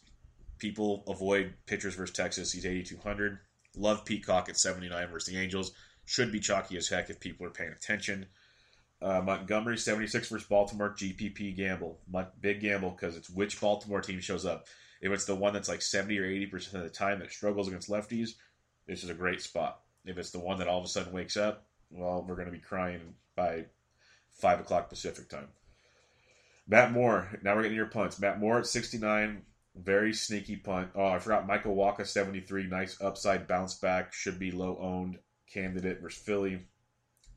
[0.58, 2.52] people avoid pitchers versus Texas.
[2.52, 3.40] He's 8,200.
[3.76, 5.72] Love Peacock at 79 versus the Angels.
[6.06, 8.26] Should be chalky as heck if people are paying attention.
[9.02, 12.00] Uh, Montgomery 76 versus Baltimore GPP gamble.
[12.42, 14.68] Big gamble because it's which Baltimore team shows up.
[15.02, 17.90] If it's the one that's like 70 or 80% of the time that struggles against
[17.90, 18.32] lefties,
[18.88, 19.80] this is a great spot.
[20.04, 22.52] If it's the one that all of a sudden wakes up, well, we're going to
[22.52, 23.66] be crying by
[24.34, 25.48] 5 o'clock Pacific time.
[26.68, 27.40] Matt Moore.
[27.42, 28.20] Now we're getting your punts.
[28.20, 29.42] Matt Moore at 69.
[29.76, 30.90] Very sneaky punt.
[30.96, 32.68] Oh, I forgot Michael Wacha, 73.
[32.68, 34.14] Nice upside bounce back.
[34.14, 35.18] Should be low owned
[35.52, 36.60] candidate versus Philly.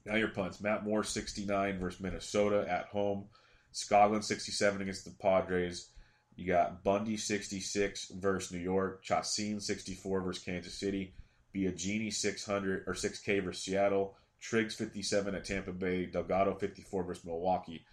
[0.04, 0.60] Now your punts.
[0.60, 3.26] Matt Moore 69 versus Minnesota at home.
[3.72, 5.88] Skoglund 67 against the Padres.
[6.36, 9.02] You got Bundy 66 versus New York.
[9.02, 11.14] Chacin 64 versus Kansas City.
[11.54, 14.16] Biagini 600 or 6K versus Seattle.
[14.42, 16.06] Triggs 57 at Tampa Bay.
[16.06, 17.84] Delgado 54 versus Milwaukee.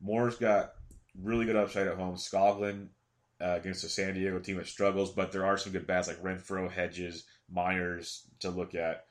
[0.00, 0.72] Moore's got
[1.22, 2.16] really good upside at home.
[2.16, 2.88] Skoglund
[3.40, 6.22] uh, against the San Diego team that struggles, but there are some good bats like
[6.22, 9.04] Renfroe, Hedges, Myers to look at.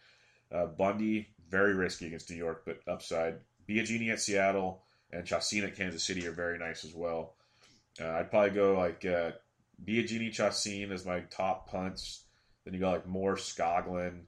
[0.51, 3.36] Uh, Bundy, very risky against New York, but upside.
[3.69, 7.36] Biagini at Seattle and Chacin at Kansas City are very nice as well.
[8.01, 9.32] Uh, I'd probably go like uh,
[9.84, 12.23] Biagini, Chacin as my top punts.
[12.63, 14.21] Then you got like Moore, Skoglund,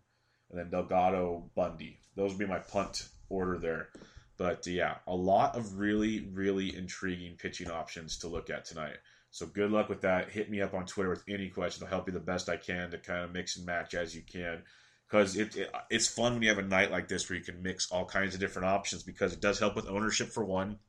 [0.52, 2.00] and then Delgado, Bundy.
[2.18, 3.90] Those would be my punt order there.
[4.38, 8.98] But yeah, a lot of really, really intriguing pitching options to look at tonight.
[9.30, 10.30] So good luck with that.
[10.30, 11.84] Hit me up on Twitter with any questions.
[11.84, 14.22] I'll help you the best I can to kind of mix and match as you
[14.22, 14.64] can.
[15.08, 17.62] Because it, it, it's fun when you have a night like this where you can
[17.62, 20.80] mix all kinds of different options because it does help with ownership for one.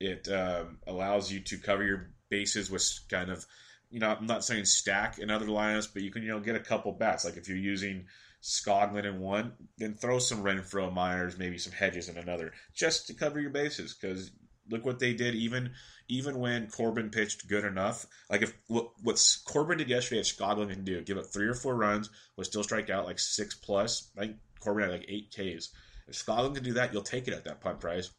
[0.00, 3.44] It um, allows you to cover your bases with kind of,
[3.90, 6.56] you know, I'm not saying stack in other lineups, but you can, you know, get
[6.56, 7.24] a couple bats.
[7.24, 8.06] Like if you're using
[8.42, 13.14] Skoglund in one, then throw some Renfroe, Myers, maybe some Hedges in another, just to
[13.14, 13.94] cover your bases.
[13.94, 14.30] Because
[14.70, 15.34] look what they did.
[15.34, 15.72] Even
[16.08, 20.84] even when Corbin pitched good enough, like if what Corbin did yesterday, if Skoglund can
[20.84, 24.10] do, give up three or four runs, would still strike out like six plus.
[24.16, 25.70] I think Corbin had like eight Ks.
[26.06, 28.10] If Skoglund can do that, you'll take it at that punt price.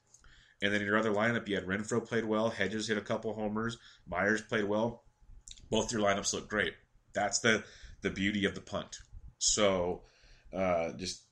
[0.61, 3.33] And then in your other lineup, you had Renfroe played well, Hedges hit a couple
[3.33, 5.03] homers, Myers played well.
[5.69, 6.73] Both your lineups look great.
[7.13, 7.63] That's the
[8.01, 8.99] the beauty of the punt.
[9.39, 10.03] So
[10.53, 11.23] uh, just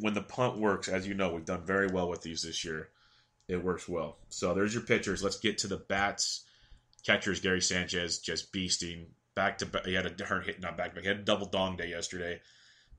[0.00, 2.90] when the punt works, as you know, we've done very well with these this year.
[3.46, 4.16] It works well.
[4.30, 5.22] So there's your pitchers.
[5.22, 6.44] Let's get to the bats.
[7.04, 9.82] Catchers Gary Sanchez just beasting back to.
[9.84, 11.02] He had a hit, not back to back.
[11.02, 12.40] He had a double dong day yesterday.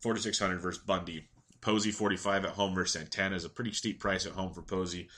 [0.02, 1.28] 4600 versus Bundy.
[1.62, 5.10] Posey 45 at home versus Santana is a pretty steep price at home for Posey,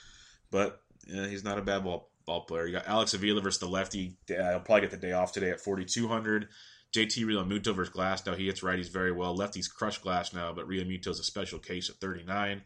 [0.50, 2.66] but he's not a bad ball ball player.
[2.66, 4.16] You got Alex Avila versus the lefty.
[4.30, 6.48] Uh, he'll probably get the day off today at 4200.
[6.94, 8.24] JT Realmuto versus Glass.
[8.24, 9.36] Now He hits righties very well.
[9.36, 12.62] Lefties crush Glasnow, but Realmuto's a special case at 39.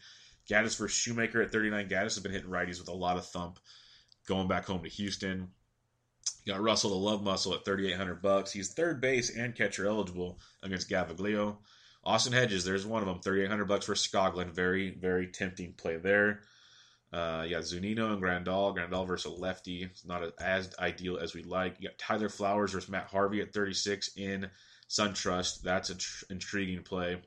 [0.49, 1.89] Gattis versus Shoemaker at 39.
[1.89, 3.59] Gattis has been hitting righties with a lot of thump.
[4.27, 5.49] Going back home to Houston.
[6.45, 8.53] You got Russell the Love Muscle at 3,800 bucks.
[8.53, 11.59] He's third base and catcher eligible against Gaviglio.
[12.05, 14.51] Austin Hedges, there's one of them, 3,800 bucks for Skoglund.
[14.51, 16.41] Very, very tempting play there.
[17.13, 18.75] Uh, you got Zunino and Grandal.
[18.75, 19.83] Grandal versus a lefty.
[19.83, 21.77] It's not as ideal as we like.
[21.79, 24.49] You got Tyler Flowers versus Matt Harvey at 36 in
[24.89, 25.63] SunTrust.
[25.63, 27.21] That's an tr- intriguing play.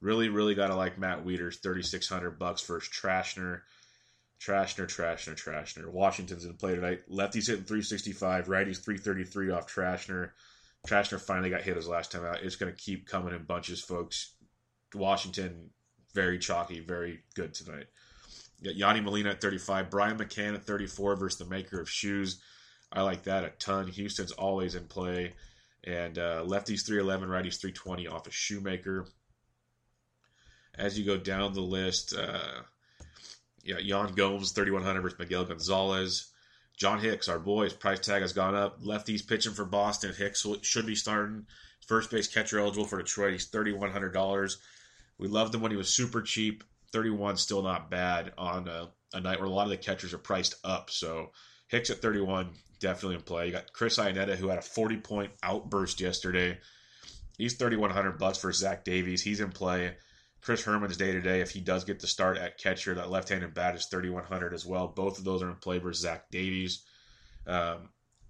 [0.00, 3.60] Really, really got to like Matt Wieters, 3600 bucks versus Trashner.
[4.40, 5.86] Trashner, Trashner, Trashner.
[5.86, 7.02] Washington's in play tonight.
[7.08, 8.48] Lefty's hitting 365.
[8.48, 10.30] Righty's 333 off Trashner.
[10.86, 12.42] Trashner finally got hit his last time out.
[12.42, 14.34] It's going to keep coming in bunches, folks.
[14.92, 15.70] Washington,
[16.14, 17.86] very chalky, very good tonight.
[18.60, 22.40] You got Yadi Molina at 35, Brian McCann at 34 versus the maker of shoes.
[22.92, 23.88] I like that a ton.
[23.88, 25.34] Houston's always in play.
[25.84, 29.06] And uh, lefties 311, righties 320 off a of shoemaker.
[30.76, 32.62] As you go down the list, uh,
[33.62, 36.30] yeah, Yan Gomes 3100 versus Miguel Gonzalez.
[36.76, 38.82] John Hicks, our boy, his price tag has gone up.
[38.82, 40.12] Lefties pitching for Boston.
[40.12, 41.46] Hicks should be starting.
[41.86, 43.32] First base catcher eligible for Detroit.
[43.32, 44.56] He's $3,100.
[45.18, 46.64] We loved him when he was super cheap.
[46.94, 50.18] 31 still not bad on a, a, night where a lot of the catchers are
[50.18, 50.90] priced up.
[50.90, 51.32] So
[51.66, 53.46] Hicks at 31 definitely in play.
[53.46, 56.58] You got Chris Iannetta who had a 40 point outburst yesterday.
[57.36, 59.22] He's 3100 bucks for Zach Davies.
[59.22, 59.96] He's in play.
[60.40, 63.30] Chris Herrmann's day to day, if he does get the start at catcher, that left
[63.30, 64.86] handed bat is 3100 as well.
[64.86, 66.84] Both of those are in play for Zach Davies.
[67.46, 67.88] Um,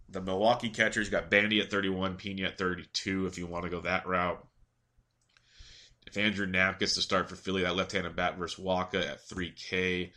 [0.09, 3.81] the Milwaukee catchers got Bandy at 31, Pena at 32 if you want to go
[3.81, 4.47] that route.
[6.07, 10.13] If Andrew Knapp gets to start for Philly, that left-handed bat versus Wacha at 3K.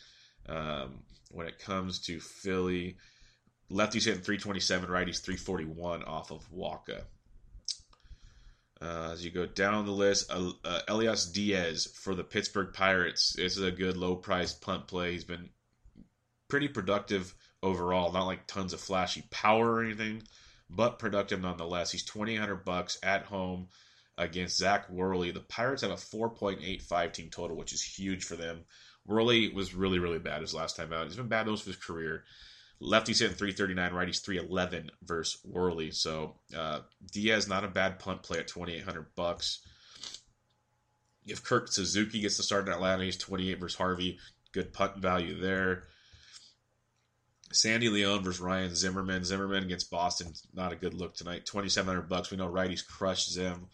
[0.47, 0.99] Um,
[1.31, 2.97] when it comes to Philly,
[3.71, 7.01] lefties hitting 327, righties 341 off of Wacha.
[8.79, 13.33] Uh, as you go down the list, uh, uh, Elias Diaz for the Pittsburgh Pirates.
[13.35, 15.13] This is a good low priced punt play.
[15.13, 15.49] He's been
[16.47, 18.11] pretty productive overall.
[18.11, 20.21] Not like tons of flashy power or anything,
[20.69, 21.91] but productive nonetheless.
[21.91, 23.67] He's twenty hundred bucks at home
[24.17, 25.31] against Zach Worley.
[25.31, 28.61] The Pirates have a 4.85 team total, which is huge for them.
[29.05, 31.07] Worley was really, really bad his last time out.
[31.07, 32.23] He's been bad most of his career.
[32.81, 35.91] Lefties hitting 339, righties 311 versus Worley.
[35.91, 39.59] So uh, Diaz not a bad punt play at 2,800 bucks.
[41.25, 44.19] If Kurt Suzuki gets to start in Atlanta, he's 28 versus Harvey.
[44.51, 45.83] Good punt value there.
[47.51, 49.23] Sandy Leon versus Ryan Zimmerman.
[49.23, 51.45] Zimmerman against Boston, not a good look tonight.
[51.45, 52.29] 2,700 bucks.
[52.29, 53.67] We know righties crushed Zim.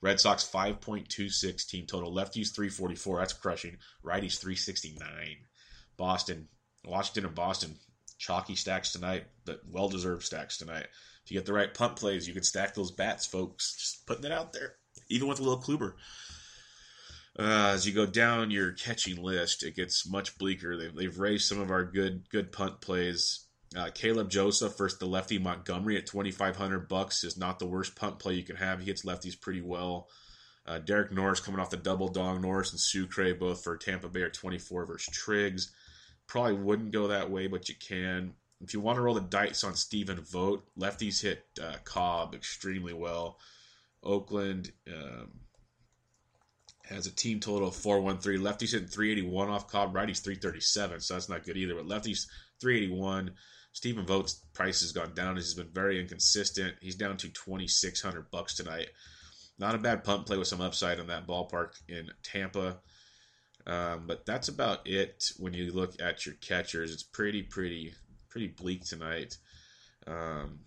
[0.00, 2.12] Red Sox 5.26 team total.
[2.12, 3.18] Lefties 344.
[3.18, 3.78] That's crushing.
[4.04, 5.00] Righties 369.
[5.96, 6.48] Boston,
[6.84, 7.76] Washington and Boston.
[8.18, 10.86] Chalky stacks tonight, but well deserved stacks tonight.
[11.24, 13.76] If you get the right punt plays, you can stack those bats, folks.
[13.76, 14.74] Just putting it out there.
[15.08, 15.94] Even with a little Kluber.
[17.38, 20.76] Uh, as you go down your catching list, it gets much bleaker.
[20.76, 23.46] They've, they've raised some of our good good punt plays.
[23.76, 27.66] Uh, Caleb Joseph versus the lefty Montgomery at twenty five hundred bucks is not the
[27.66, 28.80] worst punt play you can have.
[28.80, 30.08] He hits lefties pretty well.
[30.66, 32.40] Uh, Derek Norris coming off the double dong.
[32.40, 35.70] Norris and Sucre both for Tampa Bay are twenty four versus Triggs.
[36.26, 38.34] Probably wouldn't go that way, but you can.
[38.60, 42.94] If you want to roll the dice on Stephen Vogt, lefties hit uh, Cobb extremely
[42.94, 43.38] well.
[44.02, 44.72] Oakland.
[44.86, 45.30] Um,
[46.88, 48.40] has a team total of 413.
[48.40, 51.74] Lefties hitting 381 off Cobb, righties 337, so that's not good either.
[51.74, 52.26] But lefties
[52.60, 53.32] 381.
[53.78, 55.36] Stephen Vogt's price has gone down.
[55.36, 56.74] He's been very inconsistent.
[56.80, 58.88] He's down to 2600 bucks tonight.
[59.56, 62.80] Not a bad punt play with some upside on that ballpark in Tampa.
[63.68, 66.92] Um, but that's about it when you look at your catchers.
[66.92, 67.94] It's pretty, pretty,
[68.28, 69.36] pretty bleak tonight.
[70.08, 70.58] Um,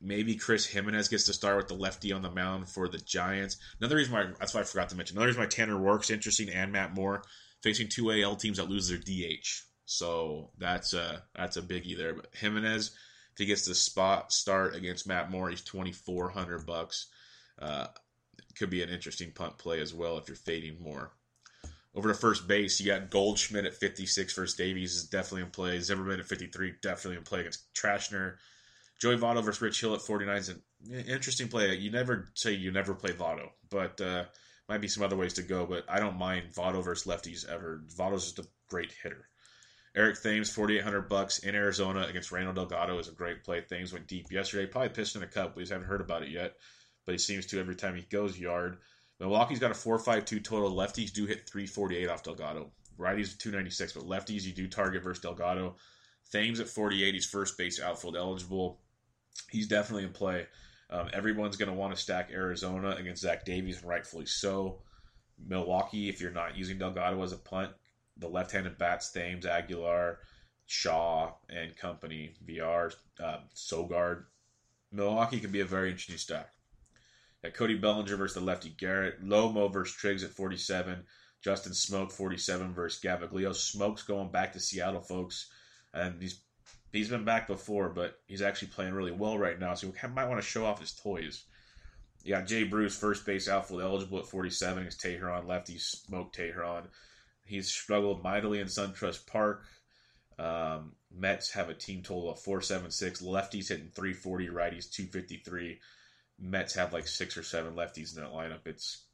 [0.00, 3.58] Maybe Chris Gimenez gets to start with the lefty on the mound for the Giants.
[3.78, 5.16] Another reason why that's why I forgot to mention.
[5.16, 7.22] Another reason why Tanner Roark's interesting and Matt Moore
[7.62, 9.64] facing two AL teams that lose their DH.
[9.86, 12.14] So that's a that's a biggie there.
[12.14, 12.88] But Gimenez,
[13.32, 17.06] if he gets the spot start against Matt Moore, he's twenty four hundred bucks.
[17.60, 17.86] Uh,
[18.56, 21.12] could be an interesting punt play as well if you're fading Moore.
[21.94, 25.78] Over to first base, you got Goldschmidt at 56 versus Davies is definitely in play.
[25.78, 28.34] Zimmerman at 53, definitely in play against Trashner.
[29.00, 31.74] Joey Votto versus Rich Hill at 49 is an interesting play.
[31.74, 34.24] You never say you never play Votto, but uh,
[34.68, 35.66] might be some other ways to go.
[35.66, 37.82] But I don't mind Votto versus lefties ever.
[37.96, 39.28] Votto's just a great hitter.
[39.96, 43.60] Eric Thames, 4,800 bucks in Arizona against Randall Delgado is a great play.
[43.60, 44.66] Thames went deep yesterday.
[44.66, 45.54] Probably pissed in a cup.
[45.54, 46.54] We just haven't heard about it yet,
[47.06, 48.78] but he seems to every time he goes yard.
[49.20, 50.72] Milwaukee's got a 4.52 total.
[50.74, 52.72] Lefties do hit 348 off Delgado.
[52.98, 55.76] Righties 296, but lefties you do target versus Delgado.
[56.32, 57.14] Thames at 48.
[57.14, 58.80] He's first base outfield eligible
[59.50, 60.46] he's definitely in play.
[60.90, 64.82] Um, everyone's going to want to stack Arizona against Zach Davies, and rightfully so.
[65.44, 67.72] Milwaukee, if you're not using Delgado as a punt,
[68.16, 70.20] the left-handed bats, Thames, Aguilar,
[70.66, 74.24] Shaw, and company, VR, uh, Sogard.
[74.92, 76.52] Milwaukee can be a very interesting stack.
[77.42, 79.22] Got Cody Bellinger versus the lefty Garrett.
[79.22, 81.04] Lomo versus Triggs at 47.
[81.42, 83.50] Justin Smoak 47 versus Gaviglio.
[83.50, 85.50] Smoak's going back to Seattle, folks.
[85.92, 86.40] And these
[86.94, 90.28] He's been back before, but he's actually playing really well right now, so he might
[90.28, 91.42] want to show off his toys.
[92.22, 95.48] You got Jay Bruce, first base outfield eligible at 47 against Teheran.
[95.48, 96.84] Lefty Smoke Teheran.
[97.44, 99.64] He's struggled mightily in SunTrust Park.
[100.38, 103.22] Um, Mets have a team total of 476.
[103.22, 105.78] Lefties hitting 340, righties 253.
[106.40, 108.66] Mets have like six or seven lefties in that lineup.
[108.66, 109.04] It's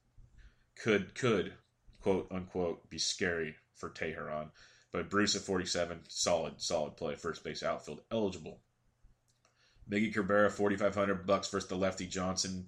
[0.77, 1.53] could could
[2.01, 4.51] quote unquote be scary for Teheran.
[4.93, 7.15] But Bruce at 47, solid, solid play.
[7.17, 8.61] First base outfield eligible.
[9.89, 12.67] Miggy Cabrera, 4,500 bucks versus the lefty Johnson.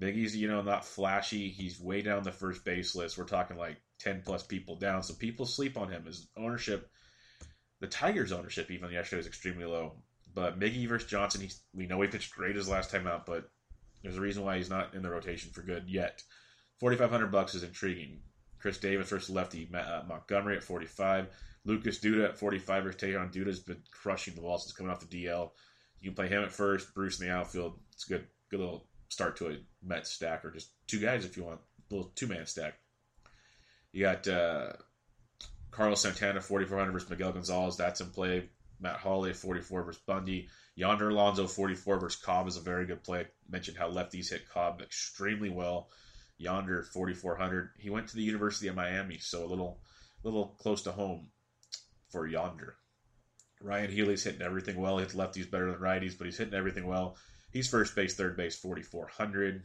[0.00, 1.48] Miggy's, you know, not flashy.
[1.48, 3.18] He's way down the first base list.
[3.18, 5.02] We're talking like 10 plus people down.
[5.02, 6.04] So people sleep on him.
[6.04, 6.90] His ownership,
[7.80, 9.96] the Tigers' ownership even yesterday was extremely low.
[10.34, 13.50] But Miggy versus Johnson, we know he pitched great his last time out, but
[14.02, 16.22] there's a reason why he's not in the rotation for good yet.
[16.80, 18.20] 4,500 bucks is intriguing.
[18.60, 21.28] Chris Davis versus lefty uh, Montgomery at 45.
[21.64, 23.32] Lucas Duda at 45 versus Teheran.
[23.32, 25.50] Duda's been crushing the ball since coming off the DL.
[26.00, 27.78] You can play him at first, Bruce in the outfield.
[27.92, 31.36] It's a good, good little start to a Mets stack, or just two guys if
[31.36, 32.78] you want, a little two man stack.
[33.92, 34.72] You got uh,
[35.70, 37.76] Carlos Santana, 4,400 versus Miguel Gonzalez.
[37.76, 38.48] That's in play.
[38.80, 40.48] Matt Holliday, 44 versus Bundy.
[40.76, 43.20] Yonder Alonso, 44 versus Cobb is a very good play.
[43.20, 45.88] I mentioned how lefties hit Cobb extremely well.
[46.36, 47.70] Yonder 4,400.
[47.78, 49.80] He went to the University of Miami, so a little,
[50.22, 51.30] little close to home
[52.10, 52.76] for Yonder.
[53.60, 54.98] Ryon Healy's hitting everything well.
[54.98, 57.16] He hits lefties better than righties, but he's hitting everything well.
[57.50, 59.64] He's first base, third base, 4,400.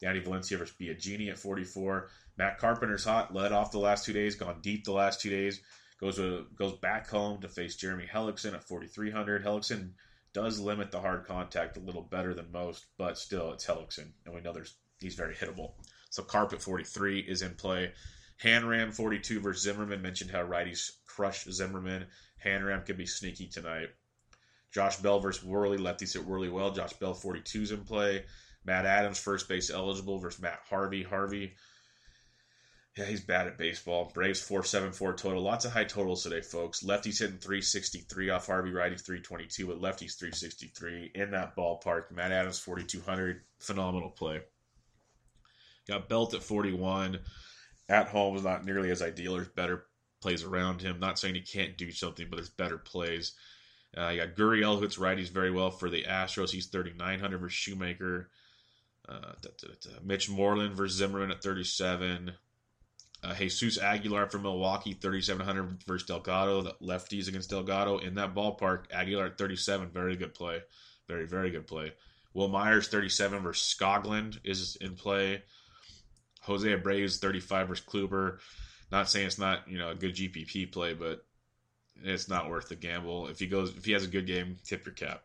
[0.00, 2.08] Danny Valencia versus Biagini at 44.
[2.36, 5.60] Matt Carpenter's hot, led off the last two days, gone deep the last two days.
[5.98, 9.42] Goes to, goes back home to face Jeremy Hellickson at 4,300.
[9.42, 9.92] Hellickson
[10.34, 14.34] does limit the hard contact a little better than most, but still, it's Hellickson, and
[14.34, 15.72] we know there's he's very hittable.
[16.10, 17.92] So Carpet 43 is in play.
[18.42, 20.02] Hanram 42 versus Zimmerman.
[20.02, 22.06] Mentioned how righties crush Zimmerman.
[22.44, 23.88] Hanram could be sneaky tonight.
[24.72, 25.78] Josh Bell versus Worley.
[25.78, 26.70] Lefties hit Worley well.
[26.70, 28.24] Josh Bell 42 is in play.
[28.66, 31.02] Matt Adams, first base eligible versus Matt Harvey.
[31.02, 31.54] Harvey,
[32.96, 34.10] yeah, he's bad at baseball.
[34.12, 35.42] Braves 474 total.
[35.42, 36.82] Lots of high totals today, folks.
[36.82, 38.70] Lefties hitting 363 off Harvey.
[38.70, 42.10] Righties 322 with lefties 363 in that ballpark.
[42.10, 43.42] Matt Adams 4200.
[43.60, 44.40] Phenomenal play.
[45.86, 47.20] Got Belt at 41.
[47.88, 49.34] At home is not nearly as ideal.
[49.34, 49.84] There's better
[50.20, 50.98] plays around him.
[50.98, 53.34] Not saying he can't do something, but there's better plays.
[53.96, 56.50] Uh, you got Gurriel, who hits righties very well for the Astros.
[56.50, 58.30] He's 3,900 for Shoemaker.
[59.08, 62.32] Uh, da, da, da, Mitch Moreland versus Zimmerman at 37.
[63.22, 66.62] Uh, Jesus Aguilar from Milwaukee, 3,700 versus Delgado.
[66.62, 68.90] The lefties against Delgado in that ballpark.
[68.92, 70.60] Aguilar at 37, very good play.
[71.08, 71.92] Very, very good play.
[72.34, 75.42] Wil Myers, 37 versus Skoglund is in play.
[76.42, 78.38] Jose Abreu, 35 versus Kluber.
[78.92, 81.24] Not saying it's not, you know, a good GPP play, but
[82.04, 83.28] it's not worth the gamble.
[83.28, 85.22] If he goes, if he has a good game, tip your cap.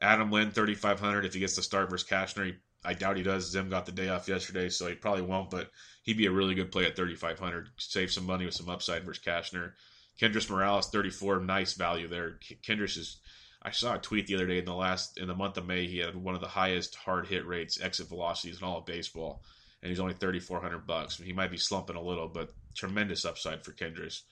[0.00, 1.24] Adam Lind, 3,500.
[1.24, 3.50] If he gets the start versus Cashner, he, I doubt he does.
[3.50, 5.70] Zim got the day off yesterday, so he probably won't, but
[6.04, 7.68] he'd be a really good play at 3,500.
[7.78, 9.72] Save some money with some upside versus Cashner.
[10.20, 11.40] Kendrys Morales, 34.
[11.40, 12.38] Nice value there.
[12.66, 13.18] Kendrys is,
[13.62, 15.86] I saw a tweet the other day in the last, in the month of May,
[15.86, 19.42] he had one of the highest hard hit rates, exit velocities in all of baseball,
[19.82, 21.18] and he's only 3,400 bucks.
[21.18, 24.22] He might be slumping a little, but tremendous upside for Kendrys.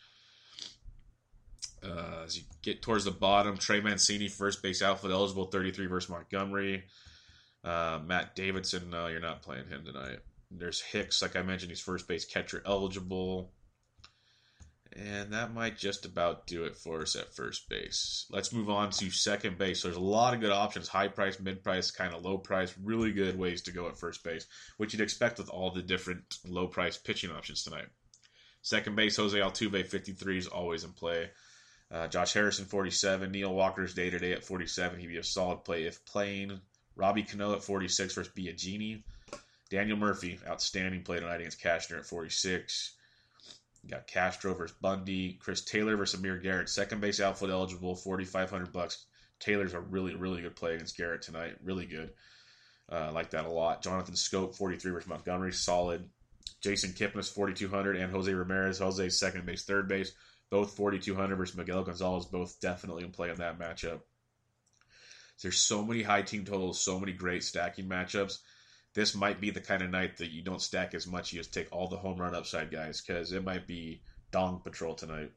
[1.85, 6.09] Uh, as you get towards the bottom, Trey Mancini, first base outfield eligible, 33 versus
[6.09, 6.85] Montgomery.
[7.65, 10.19] Uh, Matt Davidson, no, you're not playing him tonight.
[10.51, 13.53] There's Hicks, like I mentioned, he's first base catcher eligible.
[14.97, 18.27] And that might just about do it for us at first base.
[18.31, 19.83] Let's move on to second base.
[19.83, 22.73] There's a lot of good options high price, mid price, kind of low price.
[22.81, 24.47] Really good ways to go at first base,
[24.77, 27.87] which you'd expect with all the different low price pitching options tonight.
[28.63, 31.31] Second base, Jose Altuve, 53 is always in play.
[31.91, 33.33] Uh, Josh Harrison, 47.
[33.33, 35.01] Neil Walker's day to day at 47.
[35.01, 36.61] He'd be a solid play if playing.
[36.97, 39.03] Robbie Cano at 46 versus Biagini.
[39.71, 42.95] Daniel Murphy, outstanding play tonight against Cashner at 46.
[43.83, 45.35] You got Castro versus Bundy.
[45.35, 46.69] Chris Taylor versus Amir Garrett.
[46.69, 49.05] Second base outfield eligible, 4500 bucks.
[49.41, 51.57] Taylor's a really, really good play against Garrett tonight.
[51.63, 52.11] Really good.
[52.91, 53.83] Uh, like that a lot.
[53.83, 55.53] Jonathan Schoop, 43 versus Montgomery.
[55.53, 56.09] Solid.
[56.63, 57.97] Jason Kipnis, 4200.
[57.97, 58.79] And Jose Ramirez.
[58.79, 60.13] Jose, second base, third base.
[60.51, 62.27] Both 4200 versus Miguel Gonzalez.
[62.27, 64.01] Both definitely in play in that matchup.
[65.43, 68.39] There's so many high team totals, so many great stacking matchups
[68.95, 71.33] this might be the kind of night that you don't stack as much.
[71.33, 74.95] You just take all the home run upside guys because it might be Dong Patrol
[74.95, 75.33] tonight.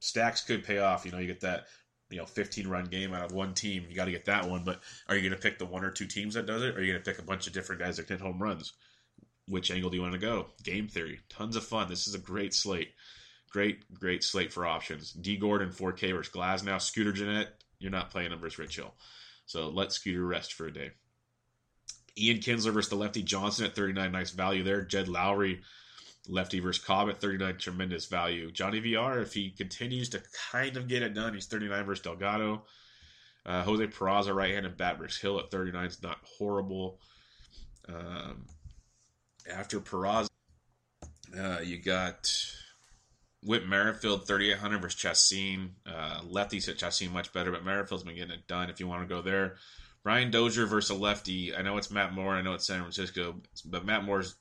[0.00, 1.04] Stacks could pay off.
[1.04, 1.66] You know, you get that
[2.08, 3.84] you know 15 run game out of one team.
[3.88, 4.64] You got to get that one.
[4.64, 6.74] But are you going to pick the one or two teams that does it?
[6.74, 8.72] Or are you going to pick a bunch of different guys that hit home runs?
[9.46, 10.46] Which angle do you want to go?
[10.62, 11.88] Game theory, tons of fun.
[11.88, 12.92] This is a great slate.
[13.50, 15.12] Great, great slate for options.
[15.12, 16.80] Dee Gordon 4K versus Glasnow.
[16.80, 17.48] Scooter Gennett,
[17.80, 18.94] you're not playing him versus Rich Hill.
[19.46, 20.92] So let Scooter rest for a day.
[22.16, 24.82] Ian Kinsler versus the lefty Johnson at 39, nice value there.
[24.82, 25.60] Jed Lowrie,
[26.28, 28.50] lefty versus Cobb at 39, tremendous value.
[28.50, 32.62] Johnny VR, if he continues to kind of get it done, he's 39 versus Delgado.
[33.46, 37.00] Uh, Jose Peraza, right-handed bat versus Hill at 39 is not horrible.
[37.88, 38.46] Um,
[39.50, 40.28] after Peraza,
[41.36, 42.30] uh, you got
[43.42, 45.70] Whit Merrifield, 3,800 versus Chacin.
[45.86, 49.02] Uh, lefties at Chacin much better, but Merrifield's been getting it done if you want
[49.02, 49.56] to go there.
[50.02, 51.54] Brian Dozier versus a lefty.
[51.54, 52.34] I know it's Matt Moore.
[52.34, 54.34] I know it's San Francisco, but Matt Moore's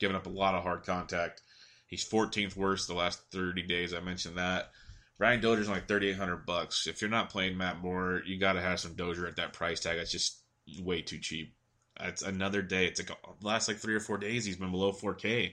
[0.00, 1.42] given up a lot of hard contact.
[1.86, 3.92] He's 14th worst the last 30 days.
[3.92, 4.70] I mentioned that.
[5.18, 6.86] Brian Dozier's like 3,800 bucks.
[6.86, 9.80] If you're not playing Matt Moore, you got to have some Dozier at that price
[9.80, 9.98] tag.
[9.98, 10.40] It's just
[10.80, 11.54] way too cheap.
[12.00, 12.86] It's another day.
[12.86, 14.44] It's like last like three or four days.
[14.44, 15.52] He's been below 4K.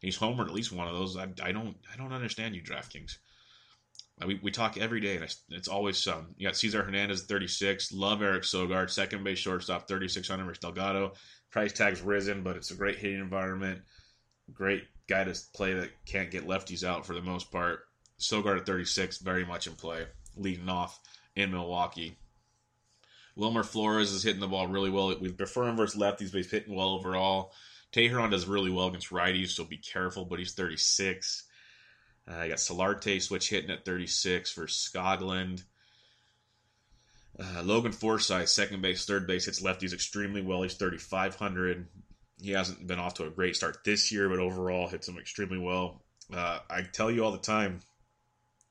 [0.00, 1.16] He's homered at least one of those.
[1.16, 3.18] I, I don't I don't understand you DraftKings.
[4.26, 6.34] We, we talk every day, and it's, it's always some.
[6.36, 7.92] You got Cesar Hernandez, 36.
[7.92, 11.14] Love Eric Sogard, second base shortstop, 3,600 versus Delgado.
[11.50, 13.80] Price tag's risen, but it's a great hitting environment.
[14.52, 17.80] Great guy to play that can't get lefties out for the most part.
[18.18, 20.04] Sogard at 36, very much in play,
[20.36, 21.00] leading off
[21.34, 22.18] in Milwaukee.
[23.36, 25.16] Wilmer Flores is hitting the ball really well.
[25.18, 27.52] We prefer him versus lefties, but he's hitting well overall.
[27.92, 31.44] Teheran does really well against righties, so be careful, but he's 36.
[32.28, 35.64] Uh, you got Solarte switch hitting at 36 for Skoglund.
[37.38, 40.62] Uh, Logan Forsythe, second base, third base, hits lefties extremely well.
[40.62, 41.88] He's 3,500.
[42.40, 45.58] He hasn't been off to a great start this year, but overall hits him extremely
[45.58, 46.02] well.
[46.32, 47.80] Uh, I tell you all the time,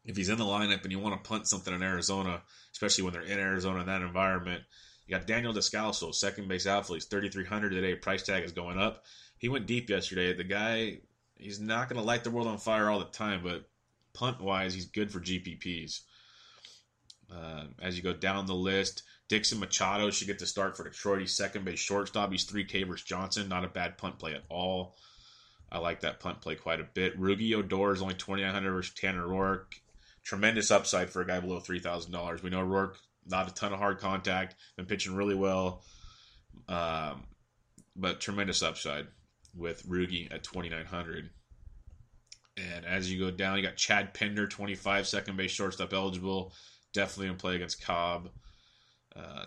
[0.05, 2.41] if he's in the lineup and you want to punt something in Arizona,
[2.71, 4.63] especially when they're in Arizona in that environment,
[5.09, 6.97] you got Daniel Descalso, second base outfield.
[6.97, 7.95] He's 3,300 today.
[7.95, 9.05] Price tag is going up.
[9.39, 10.33] He went deep yesterday.
[10.33, 10.99] The guy,
[11.35, 13.67] he's not going to light the world on fire all the time, but
[14.13, 16.01] punt wise, he's good for GPPs.
[17.33, 21.21] Uh, as you go down the list, Dixon Machado should get the start for Detroit.
[21.21, 22.31] He's second base shortstop.
[22.31, 23.49] He's 3K versus Johnson.
[23.49, 24.95] Not a bad punt play at all.
[25.71, 27.19] I like that punt play quite a bit.
[27.19, 29.73] Rougned Odor is only 2,900 versus Tanner Roark.
[30.23, 32.43] Tremendous upside for a guy below $3,000.
[32.43, 35.83] We know Roark, not a ton of hard contact, been pitching really well,
[36.67, 37.23] um,
[37.95, 39.07] but tremendous upside
[39.55, 41.29] with Rougned at 2,900.
[42.57, 46.53] And as you go down, you got Chad Pinder, 25, second base shortstop eligible.
[46.93, 48.29] Definitely in play against Cobb.
[49.15, 49.45] Uh,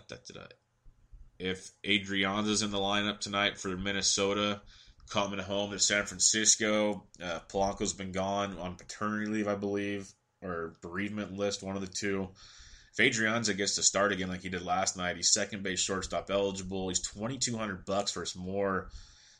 [1.39, 4.61] if Adrianza's in the lineup tonight for Minnesota,
[5.09, 10.11] coming home to San Francisco, uh, Polanco's been gone on paternity leave, I believe,
[10.41, 12.29] or bereavement list, one of the two.
[12.95, 16.29] If Adrianza gets to start again like he did last night, he's second base shortstop
[16.29, 16.89] eligible.
[16.89, 18.89] He's twenty two hundred bucks versus Moore.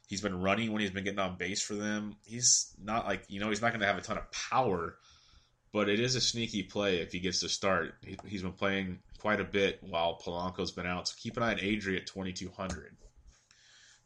[0.08, 2.16] He's been running when he's been getting on base for them.
[2.26, 4.98] He's not like you know he's not going to have a ton of power,
[5.72, 7.94] but it is a sneaky play if he gets to start.
[8.04, 11.52] He, has been playing quite a bit while Polanco's been out, so keep an eye
[11.52, 12.98] on Adri at twenty two hundred.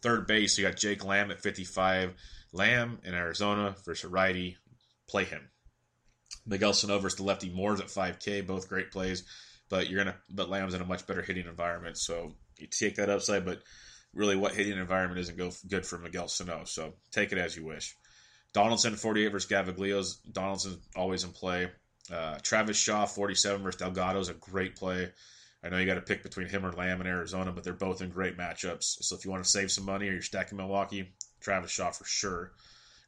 [0.02, 2.14] Third base, you got Jake Lamb at fifty five.
[2.52, 4.58] Lamb in Arizona versus righty.
[5.08, 5.50] Play him.
[6.45, 9.23] Miguel Sano versus the lefty Moores at 5K, both great plays.
[9.69, 13.09] But you're gonna, but Lamb's in a much better hitting environment, so you take that
[13.09, 13.45] upside.
[13.45, 13.61] But
[14.13, 16.63] really, what hitting environment isn't go good for Miguel Sano?
[16.63, 17.95] So take it as you wish.
[18.53, 20.17] Donaldson 48 versus Gaviglios.
[20.32, 21.69] Donaldson's always in play.
[22.11, 25.11] Uh, Travis Shaw 47 versus Delgado is a great play.
[25.63, 28.01] I know you got to pick between him or Lamb in Arizona, but they're both
[28.01, 29.03] in great matchups.
[29.03, 32.05] So if you want to save some money or you're stacking Milwaukee, Travis Shaw for
[32.05, 32.53] sure.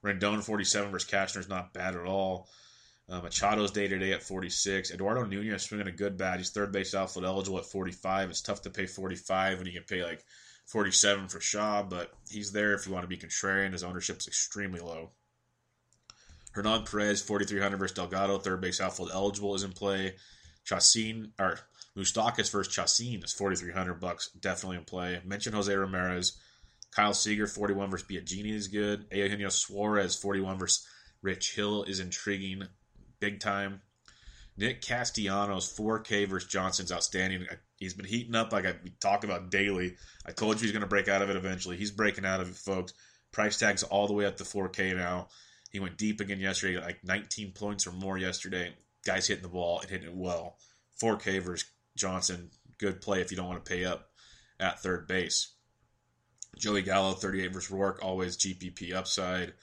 [0.03, 2.49] Rendon 47 versus Cashner is not bad at all.
[3.09, 4.91] Uh, Machado's day to day at 46.
[4.91, 6.37] Eduardo Nunez swinging a good bat.
[6.37, 8.29] He's third base outfield eligible at 45.
[8.29, 10.23] It's tough to pay 45 when you can pay like
[10.67, 13.71] 47 for Shaw, but he's there if you want to be contrarian.
[13.71, 15.09] His ownership is extremely low.
[16.51, 20.15] Hernan Perez, 4,300 versus Delgado, third base outfield eligible, is in play.
[20.63, 21.59] Chacin, or
[21.97, 25.19] Moustakas versus Chacin is 4,300 bucks, definitely in play.
[25.25, 26.37] Mention Jose Ramirez.
[26.91, 29.05] Kyle Seager, 41 versus Biagini is good.
[29.11, 30.87] Eugenio Suarez, 41 versus
[31.21, 32.63] Rich Hill is intriguing
[33.19, 33.81] big time.
[34.57, 37.45] Nick Castellanos, 4K versus Johnson's outstanding.
[37.77, 39.95] He's been heating up like I, we talk about daily.
[40.25, 41.77] I told you he's going to break out of it eventually.
[41.77, 42.93] He's breaking out of it, folks.
[43.31, 45.29] Price tag's all the way up to 4K now.
[45.71, 48.73] He went deep again yesterday, like 19 points or more yesterday.
[49.05, 50.57] Guys hitting the ball and hitting it well.
[51.01, 52.49] 4K versus Johnson,
[52.79, 54.09] good play if you don't want to pay up
[54.59, 55.53] at third base.
[56.57, 59.53] Joey Gallo, 38 versus Roark, always GPP upside.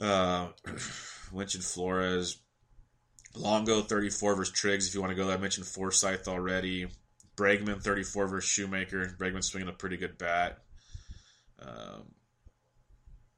[0.00, 0.48] Uh,
[1.32, 2.38] mentioned Flores.
[3.34, 5.36] Longo 34 versus Triggs, if you want to go there.
[5.36, 6.88] I mentioned Forsythe already.
[7.36, 9.16] Bregman 34 versus Shoemaker.
[9.18, 10.58] Bregman swinging a pretty good bat.
[11.60, 12.14] Um,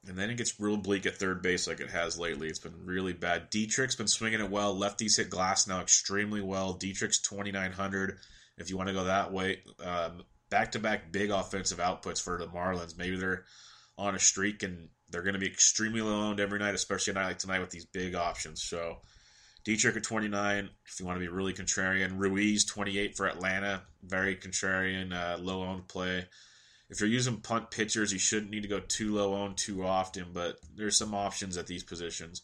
[0.06, 2.48] and then it gets real bleak at third base like it has lately.
[2.48, 3.50] It's been really bad.
[3.50, 4.74] Dietrich's been swinging it well.
[4.74, 6.72] Lefties hit Glasnow extremely well.
[6.72, 8.18] Dietrich's 2,900
[8.56, 9.62] if you want to go that way.
[10.50, 12.96] Back to back big offensive outputs for the Marlins.
[12.96, 13.44] Maybe they're
[13.96, 17.14] on a streak and they're going to be extremely low owned every night, especially a
[17.14, 18.62] night like tonight with these big options.
[18.62, 18.98] So
[19.64, 22.18] Dietrich at 29, if you want to be really contrarian.
[22.18, 26.26] Ruiz, 28 for Atlanta, very contrarian, uh, low owned play.
[26.88, 30.26] If you're using punt pitchers, you shouldn't need to go too low owned too often,
[30.32, 32.42] but there's some options at these positions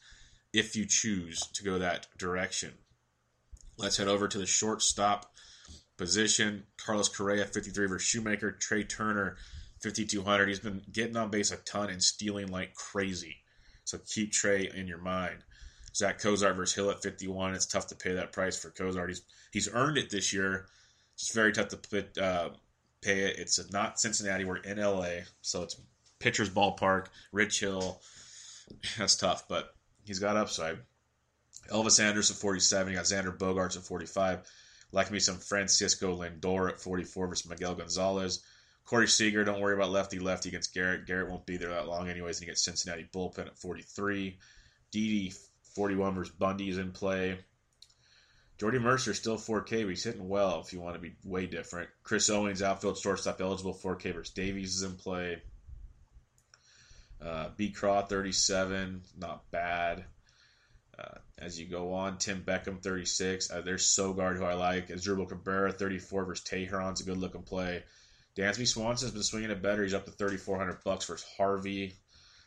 [0.53, 2.73] if you choose to go that direction.
[3.77, 5.33] Let's head over to the shortstop
[5.97, 6.65] position.
[6.77, 8.53] Carlos Correa, 53 versus Shoemaker.
[8.53, 9.37] Trey Turner,
[9.87, 10.49] 5,200.
[10.49, 13.37] He's been getting on base a ton and stealing like crazy.
[13.85, 15.39] So keep Trey in your mind.
[15.95, 17.55] Zach Cozart versus Hill at 51.
[17.55, 19.09] It's tough to pay that price for Cozart.
[19.09, 19.23] He's
[19.53, 20.67] he's earned it this year.
[21.15, 22.51] It's very tough to put, uh,
[23.01, 23.39] pay it.
[23.39, 24.45] It's not Cincinnati.
[24.45, 25.81] We're in LA, so it's
[26.19, 27.07] pitcher's ballpark.
[27.33, 28.01] Rich Hill.
[28.99, 29.73] That's tough, but
[30.05, 30.79] he's got upside.
[31.71, 32.93] Elvis Andrus at 47.
[32.93, 34.41] You got Xander Bogaerts at 45.
[34.93, 38.43] Like me some Francisco Lindor at 44 versus Miguel Gonzalez.
[38.87, 41.07] Corey Seager, don't worry about lefty lefty against Garrett.
[41.07, 44.39] Garrett won't be there that long anyways, and he gets Cincinnati bullpen at 43.
[44.93, 45.35] Didi
[45.75, 47.39] 41 versus Bundy is in play.
[48.59, 51.91] Jordy Mercer still 4K, but he's hitting well if you want to be way different.
[52.05, 55.43] Chris Owings, outfield shortstop eligible, 4K versus Davies is in play.
[57.21, 57.71] Uh, B.
[57.71, 60.05] Craw, 37, not bad.
[60.99, 63.51] Uh, as you go on, Tim Beckham, 36.
[63.51, 64.89] Uh, there's Sogard, who I like.
[64.89, 67.83] Asdrubal Cabrera, 34 versus Teheran's a good looking play.
[68.37, 69.83] Dansby Swanson's been swinging it better.
[69.83, 71.95] He's up to 3400 bucks versus Harvey.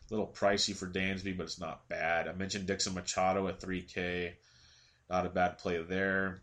[0.09, 2.27] A little pricey for Dansby, but it's not bad.
[2.27, 4.33] I mentioned Dixon Machado at 3K.
[5.09, 6.41] Not a bad play there.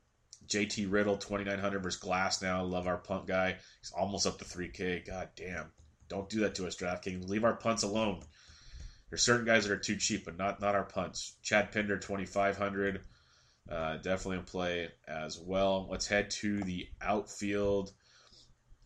[0.49, 2.69] JT Riddle, 2900 versus Glasnow.
[2.69, 3.57] Love our punt guy.
[3.81, 5.07] He's almost up to 3K.
[5.07, 5.73] God damn.
[6.09, 7.29] Don't do that to us, DraftKings.
[7.29, 8.21] Leave our punts alone.
[9.11, 11.37] There's certain guys that are too cheap, but not not our punts.
[11.43, 13.01] Chad Pinder, 2500
[13.71, 15.89] uh, definitely in play as well.
[15.91, 17.93] Let's head to the outfield,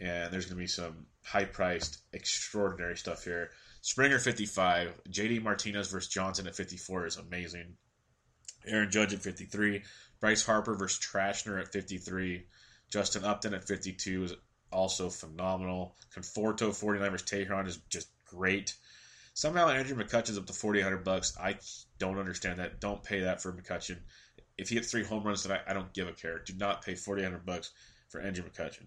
[0.01, 3.51] and there's going to be some high priced, extraordinary stuff here.
[3.83, 7.77] Springer 55, JD Martinez versus Johnson at 54 is amazing.
[8.67, 9.83] Aaron Judge at 53,
[10.21, 12.47] Bryce Harper versus Trashner at 53,
[12.91, 14.35] Justin Upton at 52 is
[14.73, 15.97] also phenomenal.
[16.15, 18.75] Conforto 49 versus Teheran is just great.
[19.35, 21.37] Somehow Andrew McCutchen's up to 4,800 bucks.
[21.41, 21.57] I
[21.99, 22.81] don't understand that.
[22.81, 23.99] Don't pay that for McCutchen.
[24.59, 26.41] If he hits three home runs tonight, I don't give a care.
[26.41, 27.71] Do not pay 4,800 bucks
[28.09, 28.87] for Andrew McCutchen.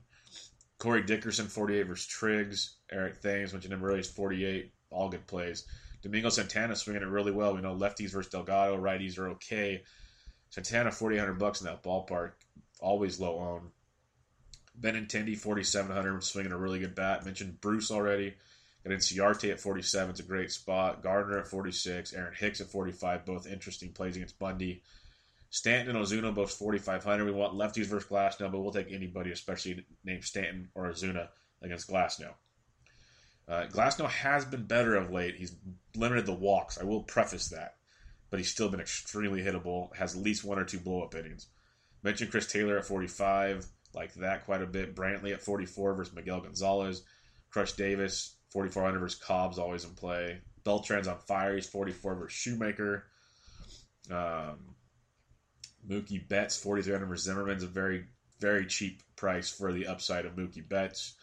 [0.83, 2.75] Corey Dickerson 48 versus Triggs.
[2.91, 3.97] Eric Thames mentioned him earlier.
[3.97, 5.63] He's 48 all good plays.
[6.01, 7.55] Domingo Santana swinging it really well.
[7.55, 9.83] We know lefties versus Delgado, righties are okay.
[10.49, 12.31] Santana, 4,800 bucks in that ballpark.
[12.81, 13.69] Always low owned.
[14.77, 17.23] Benintendi, 4,700, swinging a really good bat.
[17.23, 18.33] Mentioned Bruce already.
[18.83, 20.09] Got Inciarte at 47.
[20.09, 21.01] It's a great spot.
[21.01, 22.11] Gardner at 46.
[22.13, 23.25] Aaron Hicks at 45.
[23.25, 24.81] Both interesting plays against Bundy.
[25.53, 27.25] Stanton and Ozuna both 4,500.
[27.25, 31.27] We want lefties versus Glasnow, but we'll take anybody, especially named Stanton or Ozuna,
[31.61, 32.31] against Glasnow.
[33.47, 35.35] Uh, Glasnow has been better of late.
[35.35, 35.55] He's
[35.95, 36.79] limited the walks.
[36.79, 37.75] I will preface that,
[38.31, 39.95] but he's still been extremely hittable.
[39.95, 41.45] Has at least one or two blow up innings.
[42.01, 44.95] Mentioned Chris Taylor at 45, like that quite a bit.
[44.95, 47.03] Brantley at 44 versus Miguel Gonzalez.
[47.51, 50.39] Crush Davis 4400 versus Cobb's always in play.
[50.63, 51.53] Beltran's on fire.
[51.53, 53.05] He's 44 versus Shoemaker.
[54.09, 54.73] Um,
[55.87, 58.05] Mookie Betts 4300 versus Zimmerman's a very
[58.39, 61.15] very cheap price for the upside of Mookie Betts.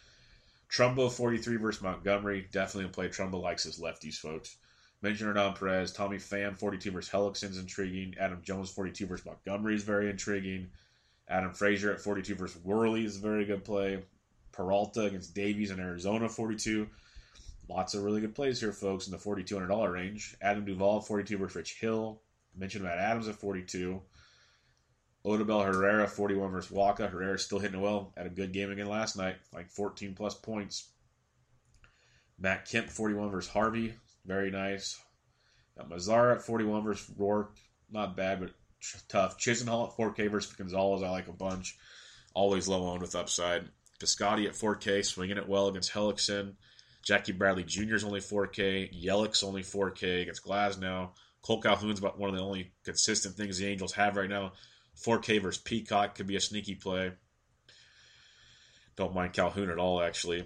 [0.71, 2.47] Trumbo 43 versus Montgomery.
[2.51, 3.09] Definitely a play.
[3.09, 4.57] Trumbo likes his lefties, folks.
[5.03, 5.93] Mention Hernan Perez.
[5.93, 8.15] Tommy Pham 42 versus Hellickson's intriguing.
[8.19, 10.69] Adam Jones 42 versus Montgomery is very intriguing.
[11.29, 14.03] Adam Frazier at 42 versus Worley is a very good play.
[14.53, 16.89] Peralta against Davies in Arizona 42.
[17.69, 20.37] Lots of really good plays here, folks, in the $4,200 range.
[20.43, 22.21] Adam Duvall 42 versus Rich Hill.
[22.57, 24.03] Mentioned about Adams at 42.
[25.25, 27.11] Odubel Herrera, 41 versus Wacha.
[27.11, 28.13] Herrera still hitting well.
[28.17, 30.89] Had a good game again last night, like 14 plus points.
[32.39, 33.95] Matt Kemp, 41 versus Harvey.
[34.25, 34.99] Very nice.
[35.77, 37.49] Got Mazara at 41 versus Roark.
[37.91, 38.51] Not bad, but
[39.09, 39.39] tough.
[39.39, 41.03] Chisenhall at 4K versus Gonzalez.
[41.03, 41.77] I like a bunch.
[42.35, 43.69] Always low owned with upside.
[44.01, 46.55] Piscotty at 4K, swinging it well against Hellickson.
[47.05, 47.95] Jackie Bradley Jr.
[47.95, 49.03] is only 4K.
[49.05, 51.11] Yelich's only 4K against Glasnow.
[51.43, 54.53] Cole Calhoun's about one of the only consistent things the Angels have right now.
[54.97, 57.13] 4K versus Peacock could be a sneaky play.
[58.97, 60.45] Don't mind Calhoun at all, actually.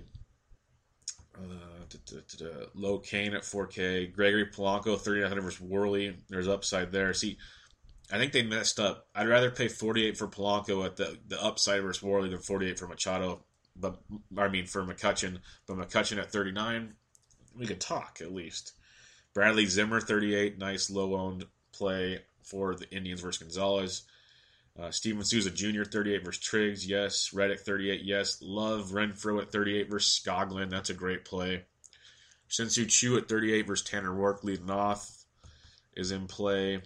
[1.36, 4.12] Uh, Lo Cain at 4K.
[4.12, 6.16] Gregory Polanco, 3900 versus Worley.
[6.28, 7.12] There's upside there.
[7.14, 7.38] See,
[8.12, 9.08] I think they messed up.
[9.14, 12.86] I'd rather pay 48 for Polanco at the, the upside versus Worley than 48 for
[12.86, 13.44] Machado.
[13.76, 14.00] But
[14.36, 15.38] I mean for McCutchen.
[15.66, 16.94] But McCutchen at 39,
[17.58, 18.72] we could talk at least.
[19.34, 24.02] Bradley Zimmer, 38, nice low owned play for the Indians versus Gonzalez.
[24.78, 25.84] Uh, Steven Souza Jr.
[25.84, 27.32] 38 versus Triggs, yes.
[27.32, 28.38] Reddick 38, yes.
[28.42, 31.62] Love Renfroe at 38 versus Skoglund, that's a great play.
[32.48, 35.24] Shin-Soo at 38 versus Tanner Roark leading off
[35.96, 36.80] is in play.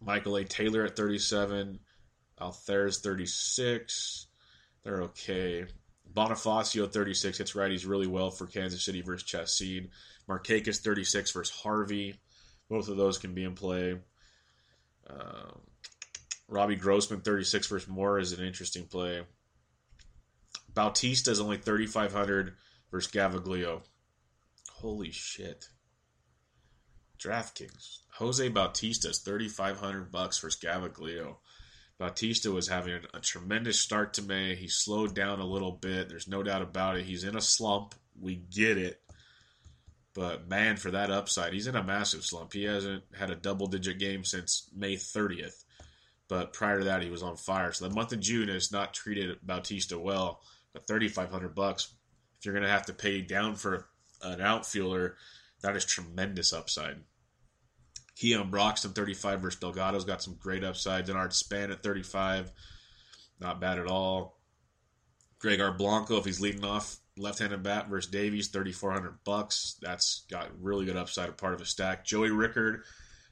[0.00, 0.44] Michael A.
[0.44, 1.78] Taylor at 37.
[2.40, 4.26] Altherr's 36.
[4.82, 5.66] They're okay.
[6.12, 9.88] Bonifacio 36 hits righties really well for Kansas City versus Chacin.
[10.28, 12.14] Markakis 36 versus Harvey.
[12.68, 13.98] Both of those can be in play.
[15.08, 15.60] Um,
[16.48, 19.22] Robbie Grossman, 36 versus Moore, is an interesting play.
[20.72, 22.54] Bautista is only 3,500
[22.90, 23.82] versus Gaviglio.
[24.70, 25.66] Holy shit.
[27.18, 28.00] DraftKings.
[28.18, 31.36] Jose Bautista is 3,500 bucks versus Gaviglio.
[31.98, 34.56] Bautista was having a tremendous start to May.
[34.56, 36.08] He slowed down a little bit.
[36.08, 37.06] There's no doubt about it.
[37.06, 37.94] He's in a slump.
[38.20, 39.00] We get it.
[40.12, 42.52] But man, for that upside, he's in a massive slump.
[42.52, 45.63] He hasn't had a double digit game since May 30th.
[46.34, 47.70] But prior to that, he was on fire.
[47.72, 50.40] So the month of June has not treated Bautista well.
[50.72, 51.94] But thirty five hundred bucks,
[52.38, 53.86] if you're going to have to pay down for
[54.20, 55.16] an outfielder,
[55.62, 56.96] that is tremendous upside.
[58.16, 61.06] Keon Broxton, 35 versus Delgado's got some great upside.
[61.06, 62.50] Denard Span at 35,
[63.40, 64.40] not bad at all.
[65.38, 65.60] Greg.
[65.78, 69.76] Blanco, if he's leading off left-handed bat versus Davies, thirty four hundred bucks.
[69.80, 72.04] That's got really good upside, a part of a stack.
[72.04, 72.82] Joey Rickard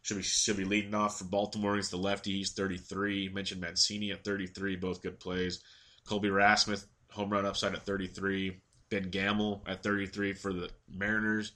[0.03, 2.33] should be should be leading off for Baltimore against the lefty.
[2.33, 3.29] He's thirty three.
[3.29, 5.63] Mentioned Mancini at thirty three, both good plays.
[6.05, 8.61] Colby Rasmussen home run upside at thirty three.
[8.91, 11.53] Ben Gamel at thirty three for the Mariners.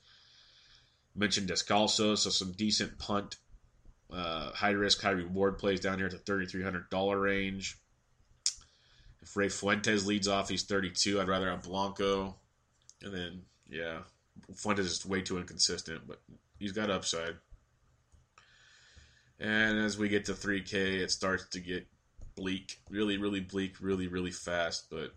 [1.15, 3.37] Mentioned Descalso, so some decent punt,
[4.13, 7.79] uh, high risk, high reward plays down here at the thirty three hundred dollar range.
[9.27, 11.21] If Rey Fuentes leads off, he's 32.
[11.21, 12.37] I'd rather have Blanco.
[13.03, 13.99] And then, yeah,
[14.55, 16.21] Fuentes is way too inconsistent, but
[16.61, 17.35] he's got upside.
[19.39, 21.87] And as we get to 3K, it starts to get
[22.37, 22.79] bleak.
[22.91, 24.87] Really, really bleak, really, really fast.
[24.91, 25.13] But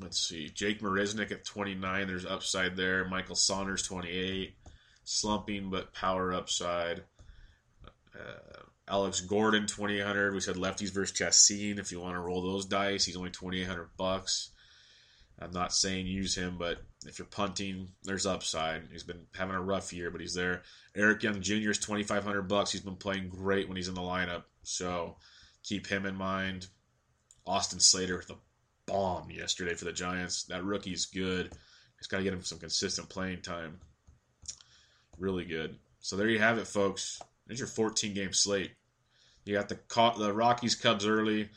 [0.00, 0.50] let's see.
[0.50, 3.08] Jake Marisnick at 29, there's upside there.
[3.08, 4.54] Michael Saunders, 28.
[5.04, 7.02] Slumping, but power upside.
[8.14, 10.34] Uh, Alex Gordon, 2800.
[10.34, 11.78] We said lefties versus Chacin.
[11.78, 14.50] If you want to roll those dice, he's only 2800 bucks.
[15.40, 18.82] I'm not saying use him, but if you're punting, there's upside.
[18.90, 20.62] He's been having a rough year, but he's there.
[20.96, 21.70] Eric Young Jr.
[21.70, 22.72] is 2500 bucks.
[22.72, 25.16] He's been playing great when he's in the lineup, so
[25.62, 26.66] keep him in mind.
[27.46, 28.36] Austin Slater with a
[28.86, 30.44] bomb yesterday for the Giants.
[30.44, 31.52] That rookie's good.
[31.98, 33.78] He's got to get him some consistent playing time.
[35.18, 35.76] Really good.
[36.00, 37.20] So there you have it, folks.
[37.46, 38.72] There's your 14 game slate.
[39.44, 39.78] You got the
[40.18, 41.48] the Rockies Cubs early.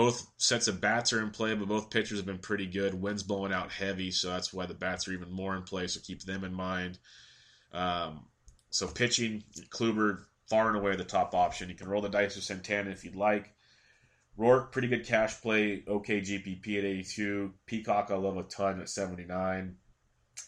[0.00, 2.94] Both sets of bats are in play, but both pitchers have been pretty good.
[2.94, 5.88] Wind's blowing out heavy, so that's why the bats are even more in play.
[5.88, 6.98] So keep them in mind.
[7.70, 8.24] Um,
[8.70, 11.68] so pitching, Kluber far and away the top option.
[11.68, 13.52] You can roll the dice with Santana if you'd like.
[14.38, 15.84] Roark, pretty good cash play.
[15.86, 17.52] Okay, GPP at 82.
[17.66, 19.76] Peacock, I love a ton at 79.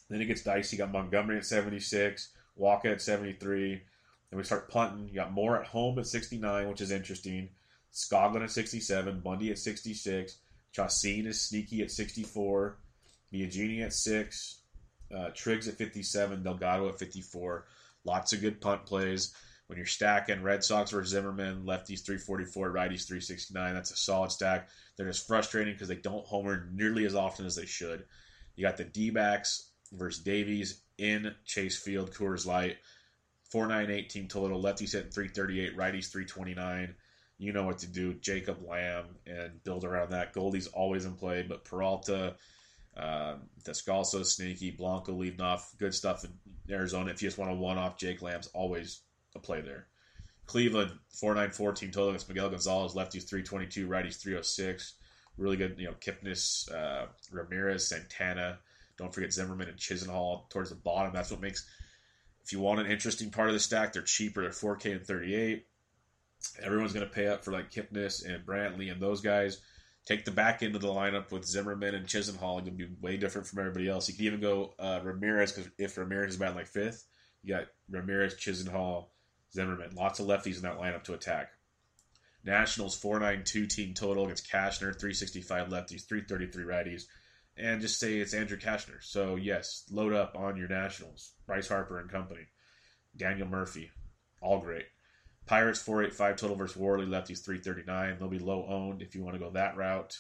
[0.08, 0.76] Then it gets dicey.
[0.76, 2.30] You got Montgomery at 76.
[2.56, 3.82] Walker at 73.
[4.30, 5.08] Then we start punting.
[5.08, 7.50] You got Moore at home at 69, which is interesting.
[7.92, 9.20] Skoglund at 67.
[9.20, 10.38] Bundy at 66.
[10.72, 12.78] Chacin is sneaky at 64.
[13.32, 14.58] Biagini at 6.
[15.14, 16.42] Uh, Triggs at 57.
[16.42, 17.66] Delgado at 54.
[18.04, 19.34] Lots of good punt plays.
[19.66, 24.68] When you're stacking Red Sox versus Zimmerman, lefties 344, righties 369, that's a solid stack.
[24.96, 28.04] They're just frustrating because they don't homer nearly as often as they should.
[28.54, 32.76] You got the D backs versus Davies in Chase Field, Coors Light.
[33.50, 34.62] 498 team total.
[34.62, 36.94] Lefties hitting 338, righties 329.
[37.38, 38.14] You know what to do.
[38.14, 40.32] Jacob Lamb and build around that.
[40.32, 42.36] Goldie's always in play, but Peralta,
[42.96, 44.70] um, Descalso, sneaky.
[44.70, 45.72] Blanco leading off.
[45.78, 46.32] Good stuff in
[46.72, 47.10] Arizona.
[47.10, 49.00] If you just want a one off, Jake Lamb's always
[49.34, 49.86] a play there.
[50.46, 52.94] Cleveland, 494 team total against Miguel Gonzalez.
[52.94, 54.94] Lefties 322, righties 306.
[55.38, 58.58] Really good, you know, Kipnis, uh, Ramirez, Santana.
[58.98, 61.12] Don't forget Zimmerman and Chisenhall towards the bottom.
[61.12, 61.66] That's what makes
[62.44, 64.42] if you want an interesting part of the stack, they're cheaper.
[64.42, 65.66] They're 4K and 38.
[66.62, 69.60] Everyone's going to pay up for like Kipnis and Brantley and those guys.
[70.04, 72.64] Take the back end of the lineup with Zimmerman and Chisenhall.
[72.64, 74.08] You'll be way different from everybody else.
[74.08, 77.04] You can even go uh, Ramirez because if Ramirez is batting like fifth,
[77.42, 79.06] you got Ramirez, Chisenhall,
[79.54, 79.94] Zimmerman.
[79.94, 81.50] Lots of lefties in that lineup to attack.
[82.44, 87.04] Nationals 492 team total against Cashner, 365 lefties, 333 righties
[87.56, 89.02] and just say it's Andrew Cashner.
[89.02, 91.32] So yes, load up on your Nationals.
[91.46, 92.46] Bryce Harper and company,
[93.16, 93.90] Daniel Murphy,
[94.40, 94.86] all great.
[95.46, 98.16] Pirates four eight five total versus Worley lefties three thirty nine.
[98.18, 100.16] They'll be low owned if you want to go that route.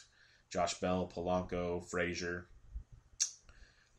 [0.50, 2.46] Josh Bell, Polanco, Frazier.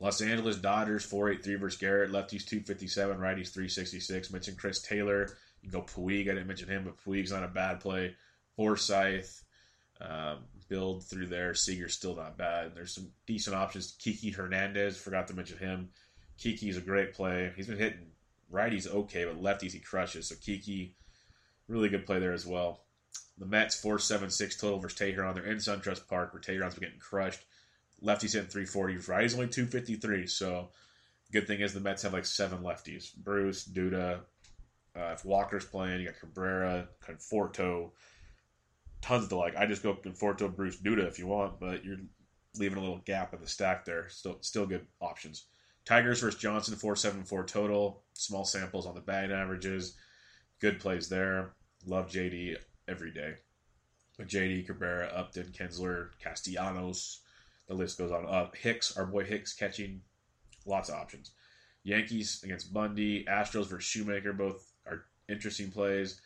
[0.00, 4.00] Los Angeles Dodgers four eight three versus Garrett lefties two fifty seven, righties three sixty
[4.00, 4.30] six.
[4.30, 5.36] Mentioned Chris Taylor.
[5.62, 6.22] You can go Puig.
[6.22, 8.14] I didn't mention him, but Puig's not a bad play.
[8.56, 9.26] Forsythe.
[10.00, 11.54] Um, build through there.
[11.54, 12.72] Seager's still not bad.
[12.74, 13.94] There's some decent options.
[13.98, 15.90] Kiki Hernandez, forgot to mention him.
[16.36, 17.52] Kiki's a great play.
[17.56, 18.10] He's been hitting
[18.52, 20.28] righties okay, but lefties he crushes.
[20.28, 20.96] So Kiki,
[21.68, 22.84] really good play there as well.
[23.38, 25.34] The Mets four seven six total versus Teheran.
[25.34, 27.44] They're in SunTrust Park where Teheran's been getting crushed.
[28.02, 28.96] Lefties hitting three forty.
[28.96, 30.26] Righties only two fifty three.
[30.26, 30.70] So
[31.32, 33.14] good thing is the Mets have like seven lefties.
[33.14, 34.20] Bruce, Duda.
[34.96, 37.90] Uh, if Walker's playing, you got Cabrera, Conforto,
[39.02, 39.56] tons to like.
[39.56, 41.98] I just go Conforto, Bruce Duda if you want, but you're
[42.56, 44.08] leaving a little gap in the stack there.
[44.08, 45.46] Still, still good options.
[45.84, 48.04] Tigers versus Johnson, four seven four total.
[48.12, 49.96] Small samples on the bad averages.
[50.64, 51.50] Good plays there.
[51.84, 52.56] Love JD
[52.88, 53.34] every day.
[54.18, 57.18] JD, Cabrera, Upton, Kinsler, Castellanos.
[57.68, 58.56] The list goes on up.
[58.56, 60.00] Hicks, our boy Hicks catching.
[60.64, 61.32] Lots of options.
[61.82, 63.26] Yankees against Bundy.
[63.26, 64.32] Astros versus Shoemaker.
[64.32, 66.22] Both are interesting plays.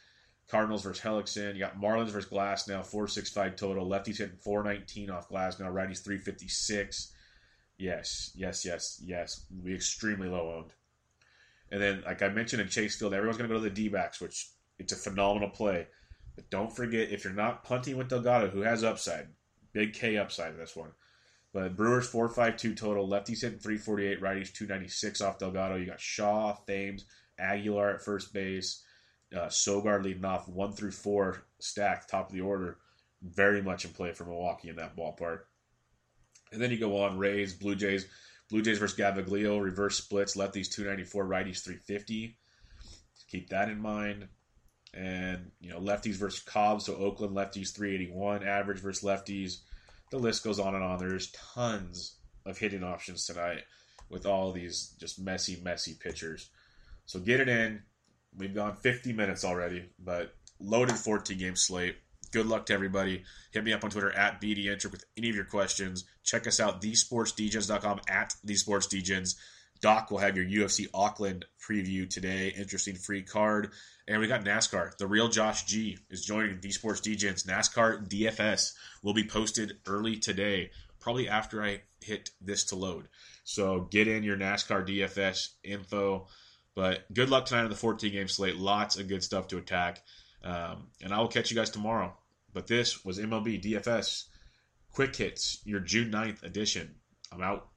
[0.47, 1.55] Cardinals versus Hellickson.
[1.55, 3.89] You got Marlins versus Glasnow, 465 total.
[3.89, 5.73] Lefties hitting 419 off Glasnow.
[5.73, 7.13] Righties 356.
[7.77, 9.47] Yes, yes, yes, yes.
[9.65, 10.75] Be extremely low owned.
[11.71, 13.89] And then, like I mentioned in Chase Field, everyone's going to go to the D
[13.89, 14.49] backs, which
[14.79, 15.87] it's a phenomenal play.
[16.35, 19.29] But don't forget, if you're not punting with Delgado, who has upside,
[19.73, 20.93] big K upside in this one,
[21.53, 23.09] But Brewers 452 total.
[23.09, 25.77] Lefties hitting 348, righties 296 off Delgado.
[25.77, 27.05] You got Shaw, Thames,
[27.39, 28.83] Aguilar at first base,
[29.35, 32.79] uh, Sogard leading off one through four stacked, top of the order.
[33.23, 35.41] Very much in play for Milwaukee in that ballpark.
[36.53, 38.07] And then you go on Rays, Blue Jays.
[38.51, 42.37] Blue Jays versus Gaviglio, reverse splits, lefties 294, righties 350.
[43.31, 44.29] Keep that in mind.
[44.95, 49.59] And, you know, lefties versus Cobb, so Oakland lefties 381, average versus lefties
[50.11, 50.99] the list goes on and on.
[50.99, 53.65] There's tons of hitting options tonight
[54.09, 56.51] with all these just messy, messy pitchers.
[57.07, 57.83] So get it in.
[58.37, 61.97] We've gone 50 minutes already, but loaded 14 game slate.
[62.31, 63.25] Good luck to everybody.
[63.53, 66.05] Hit me up on Twitter at BDentric with any of your questions.
[66.23, 69.37] Check us out, thesportsdgens.com at thesportsdgens.
[69.81, 72.53] Doc will have your UFC Auckland preview today.
[72.57, 73.71] Interesting free card.
[74.07, 74.97] And we got NASCAR.
[74.97, 77.01] The real Josh G is joining the Sports.
[77.01, 78.73] NASCAR DFS
[79.03, 83.09] will be posted early today, probably after I hit this to load.
[83.45, 86.27] So get in your NASCAR DFS info.
[86.75, 88.57] But good luck tonight on the 14 game slate.
[88.57, 90.03] Lots of good stuff to attack.
[90.43, 92.17] Um, and I will catch you guys tomorrow.
[92.53, 94.25] But this was MLB DFS
[94.93, 96.95] Quick Hits, your June 9th edition.
[97.31, 97.69] I'm out.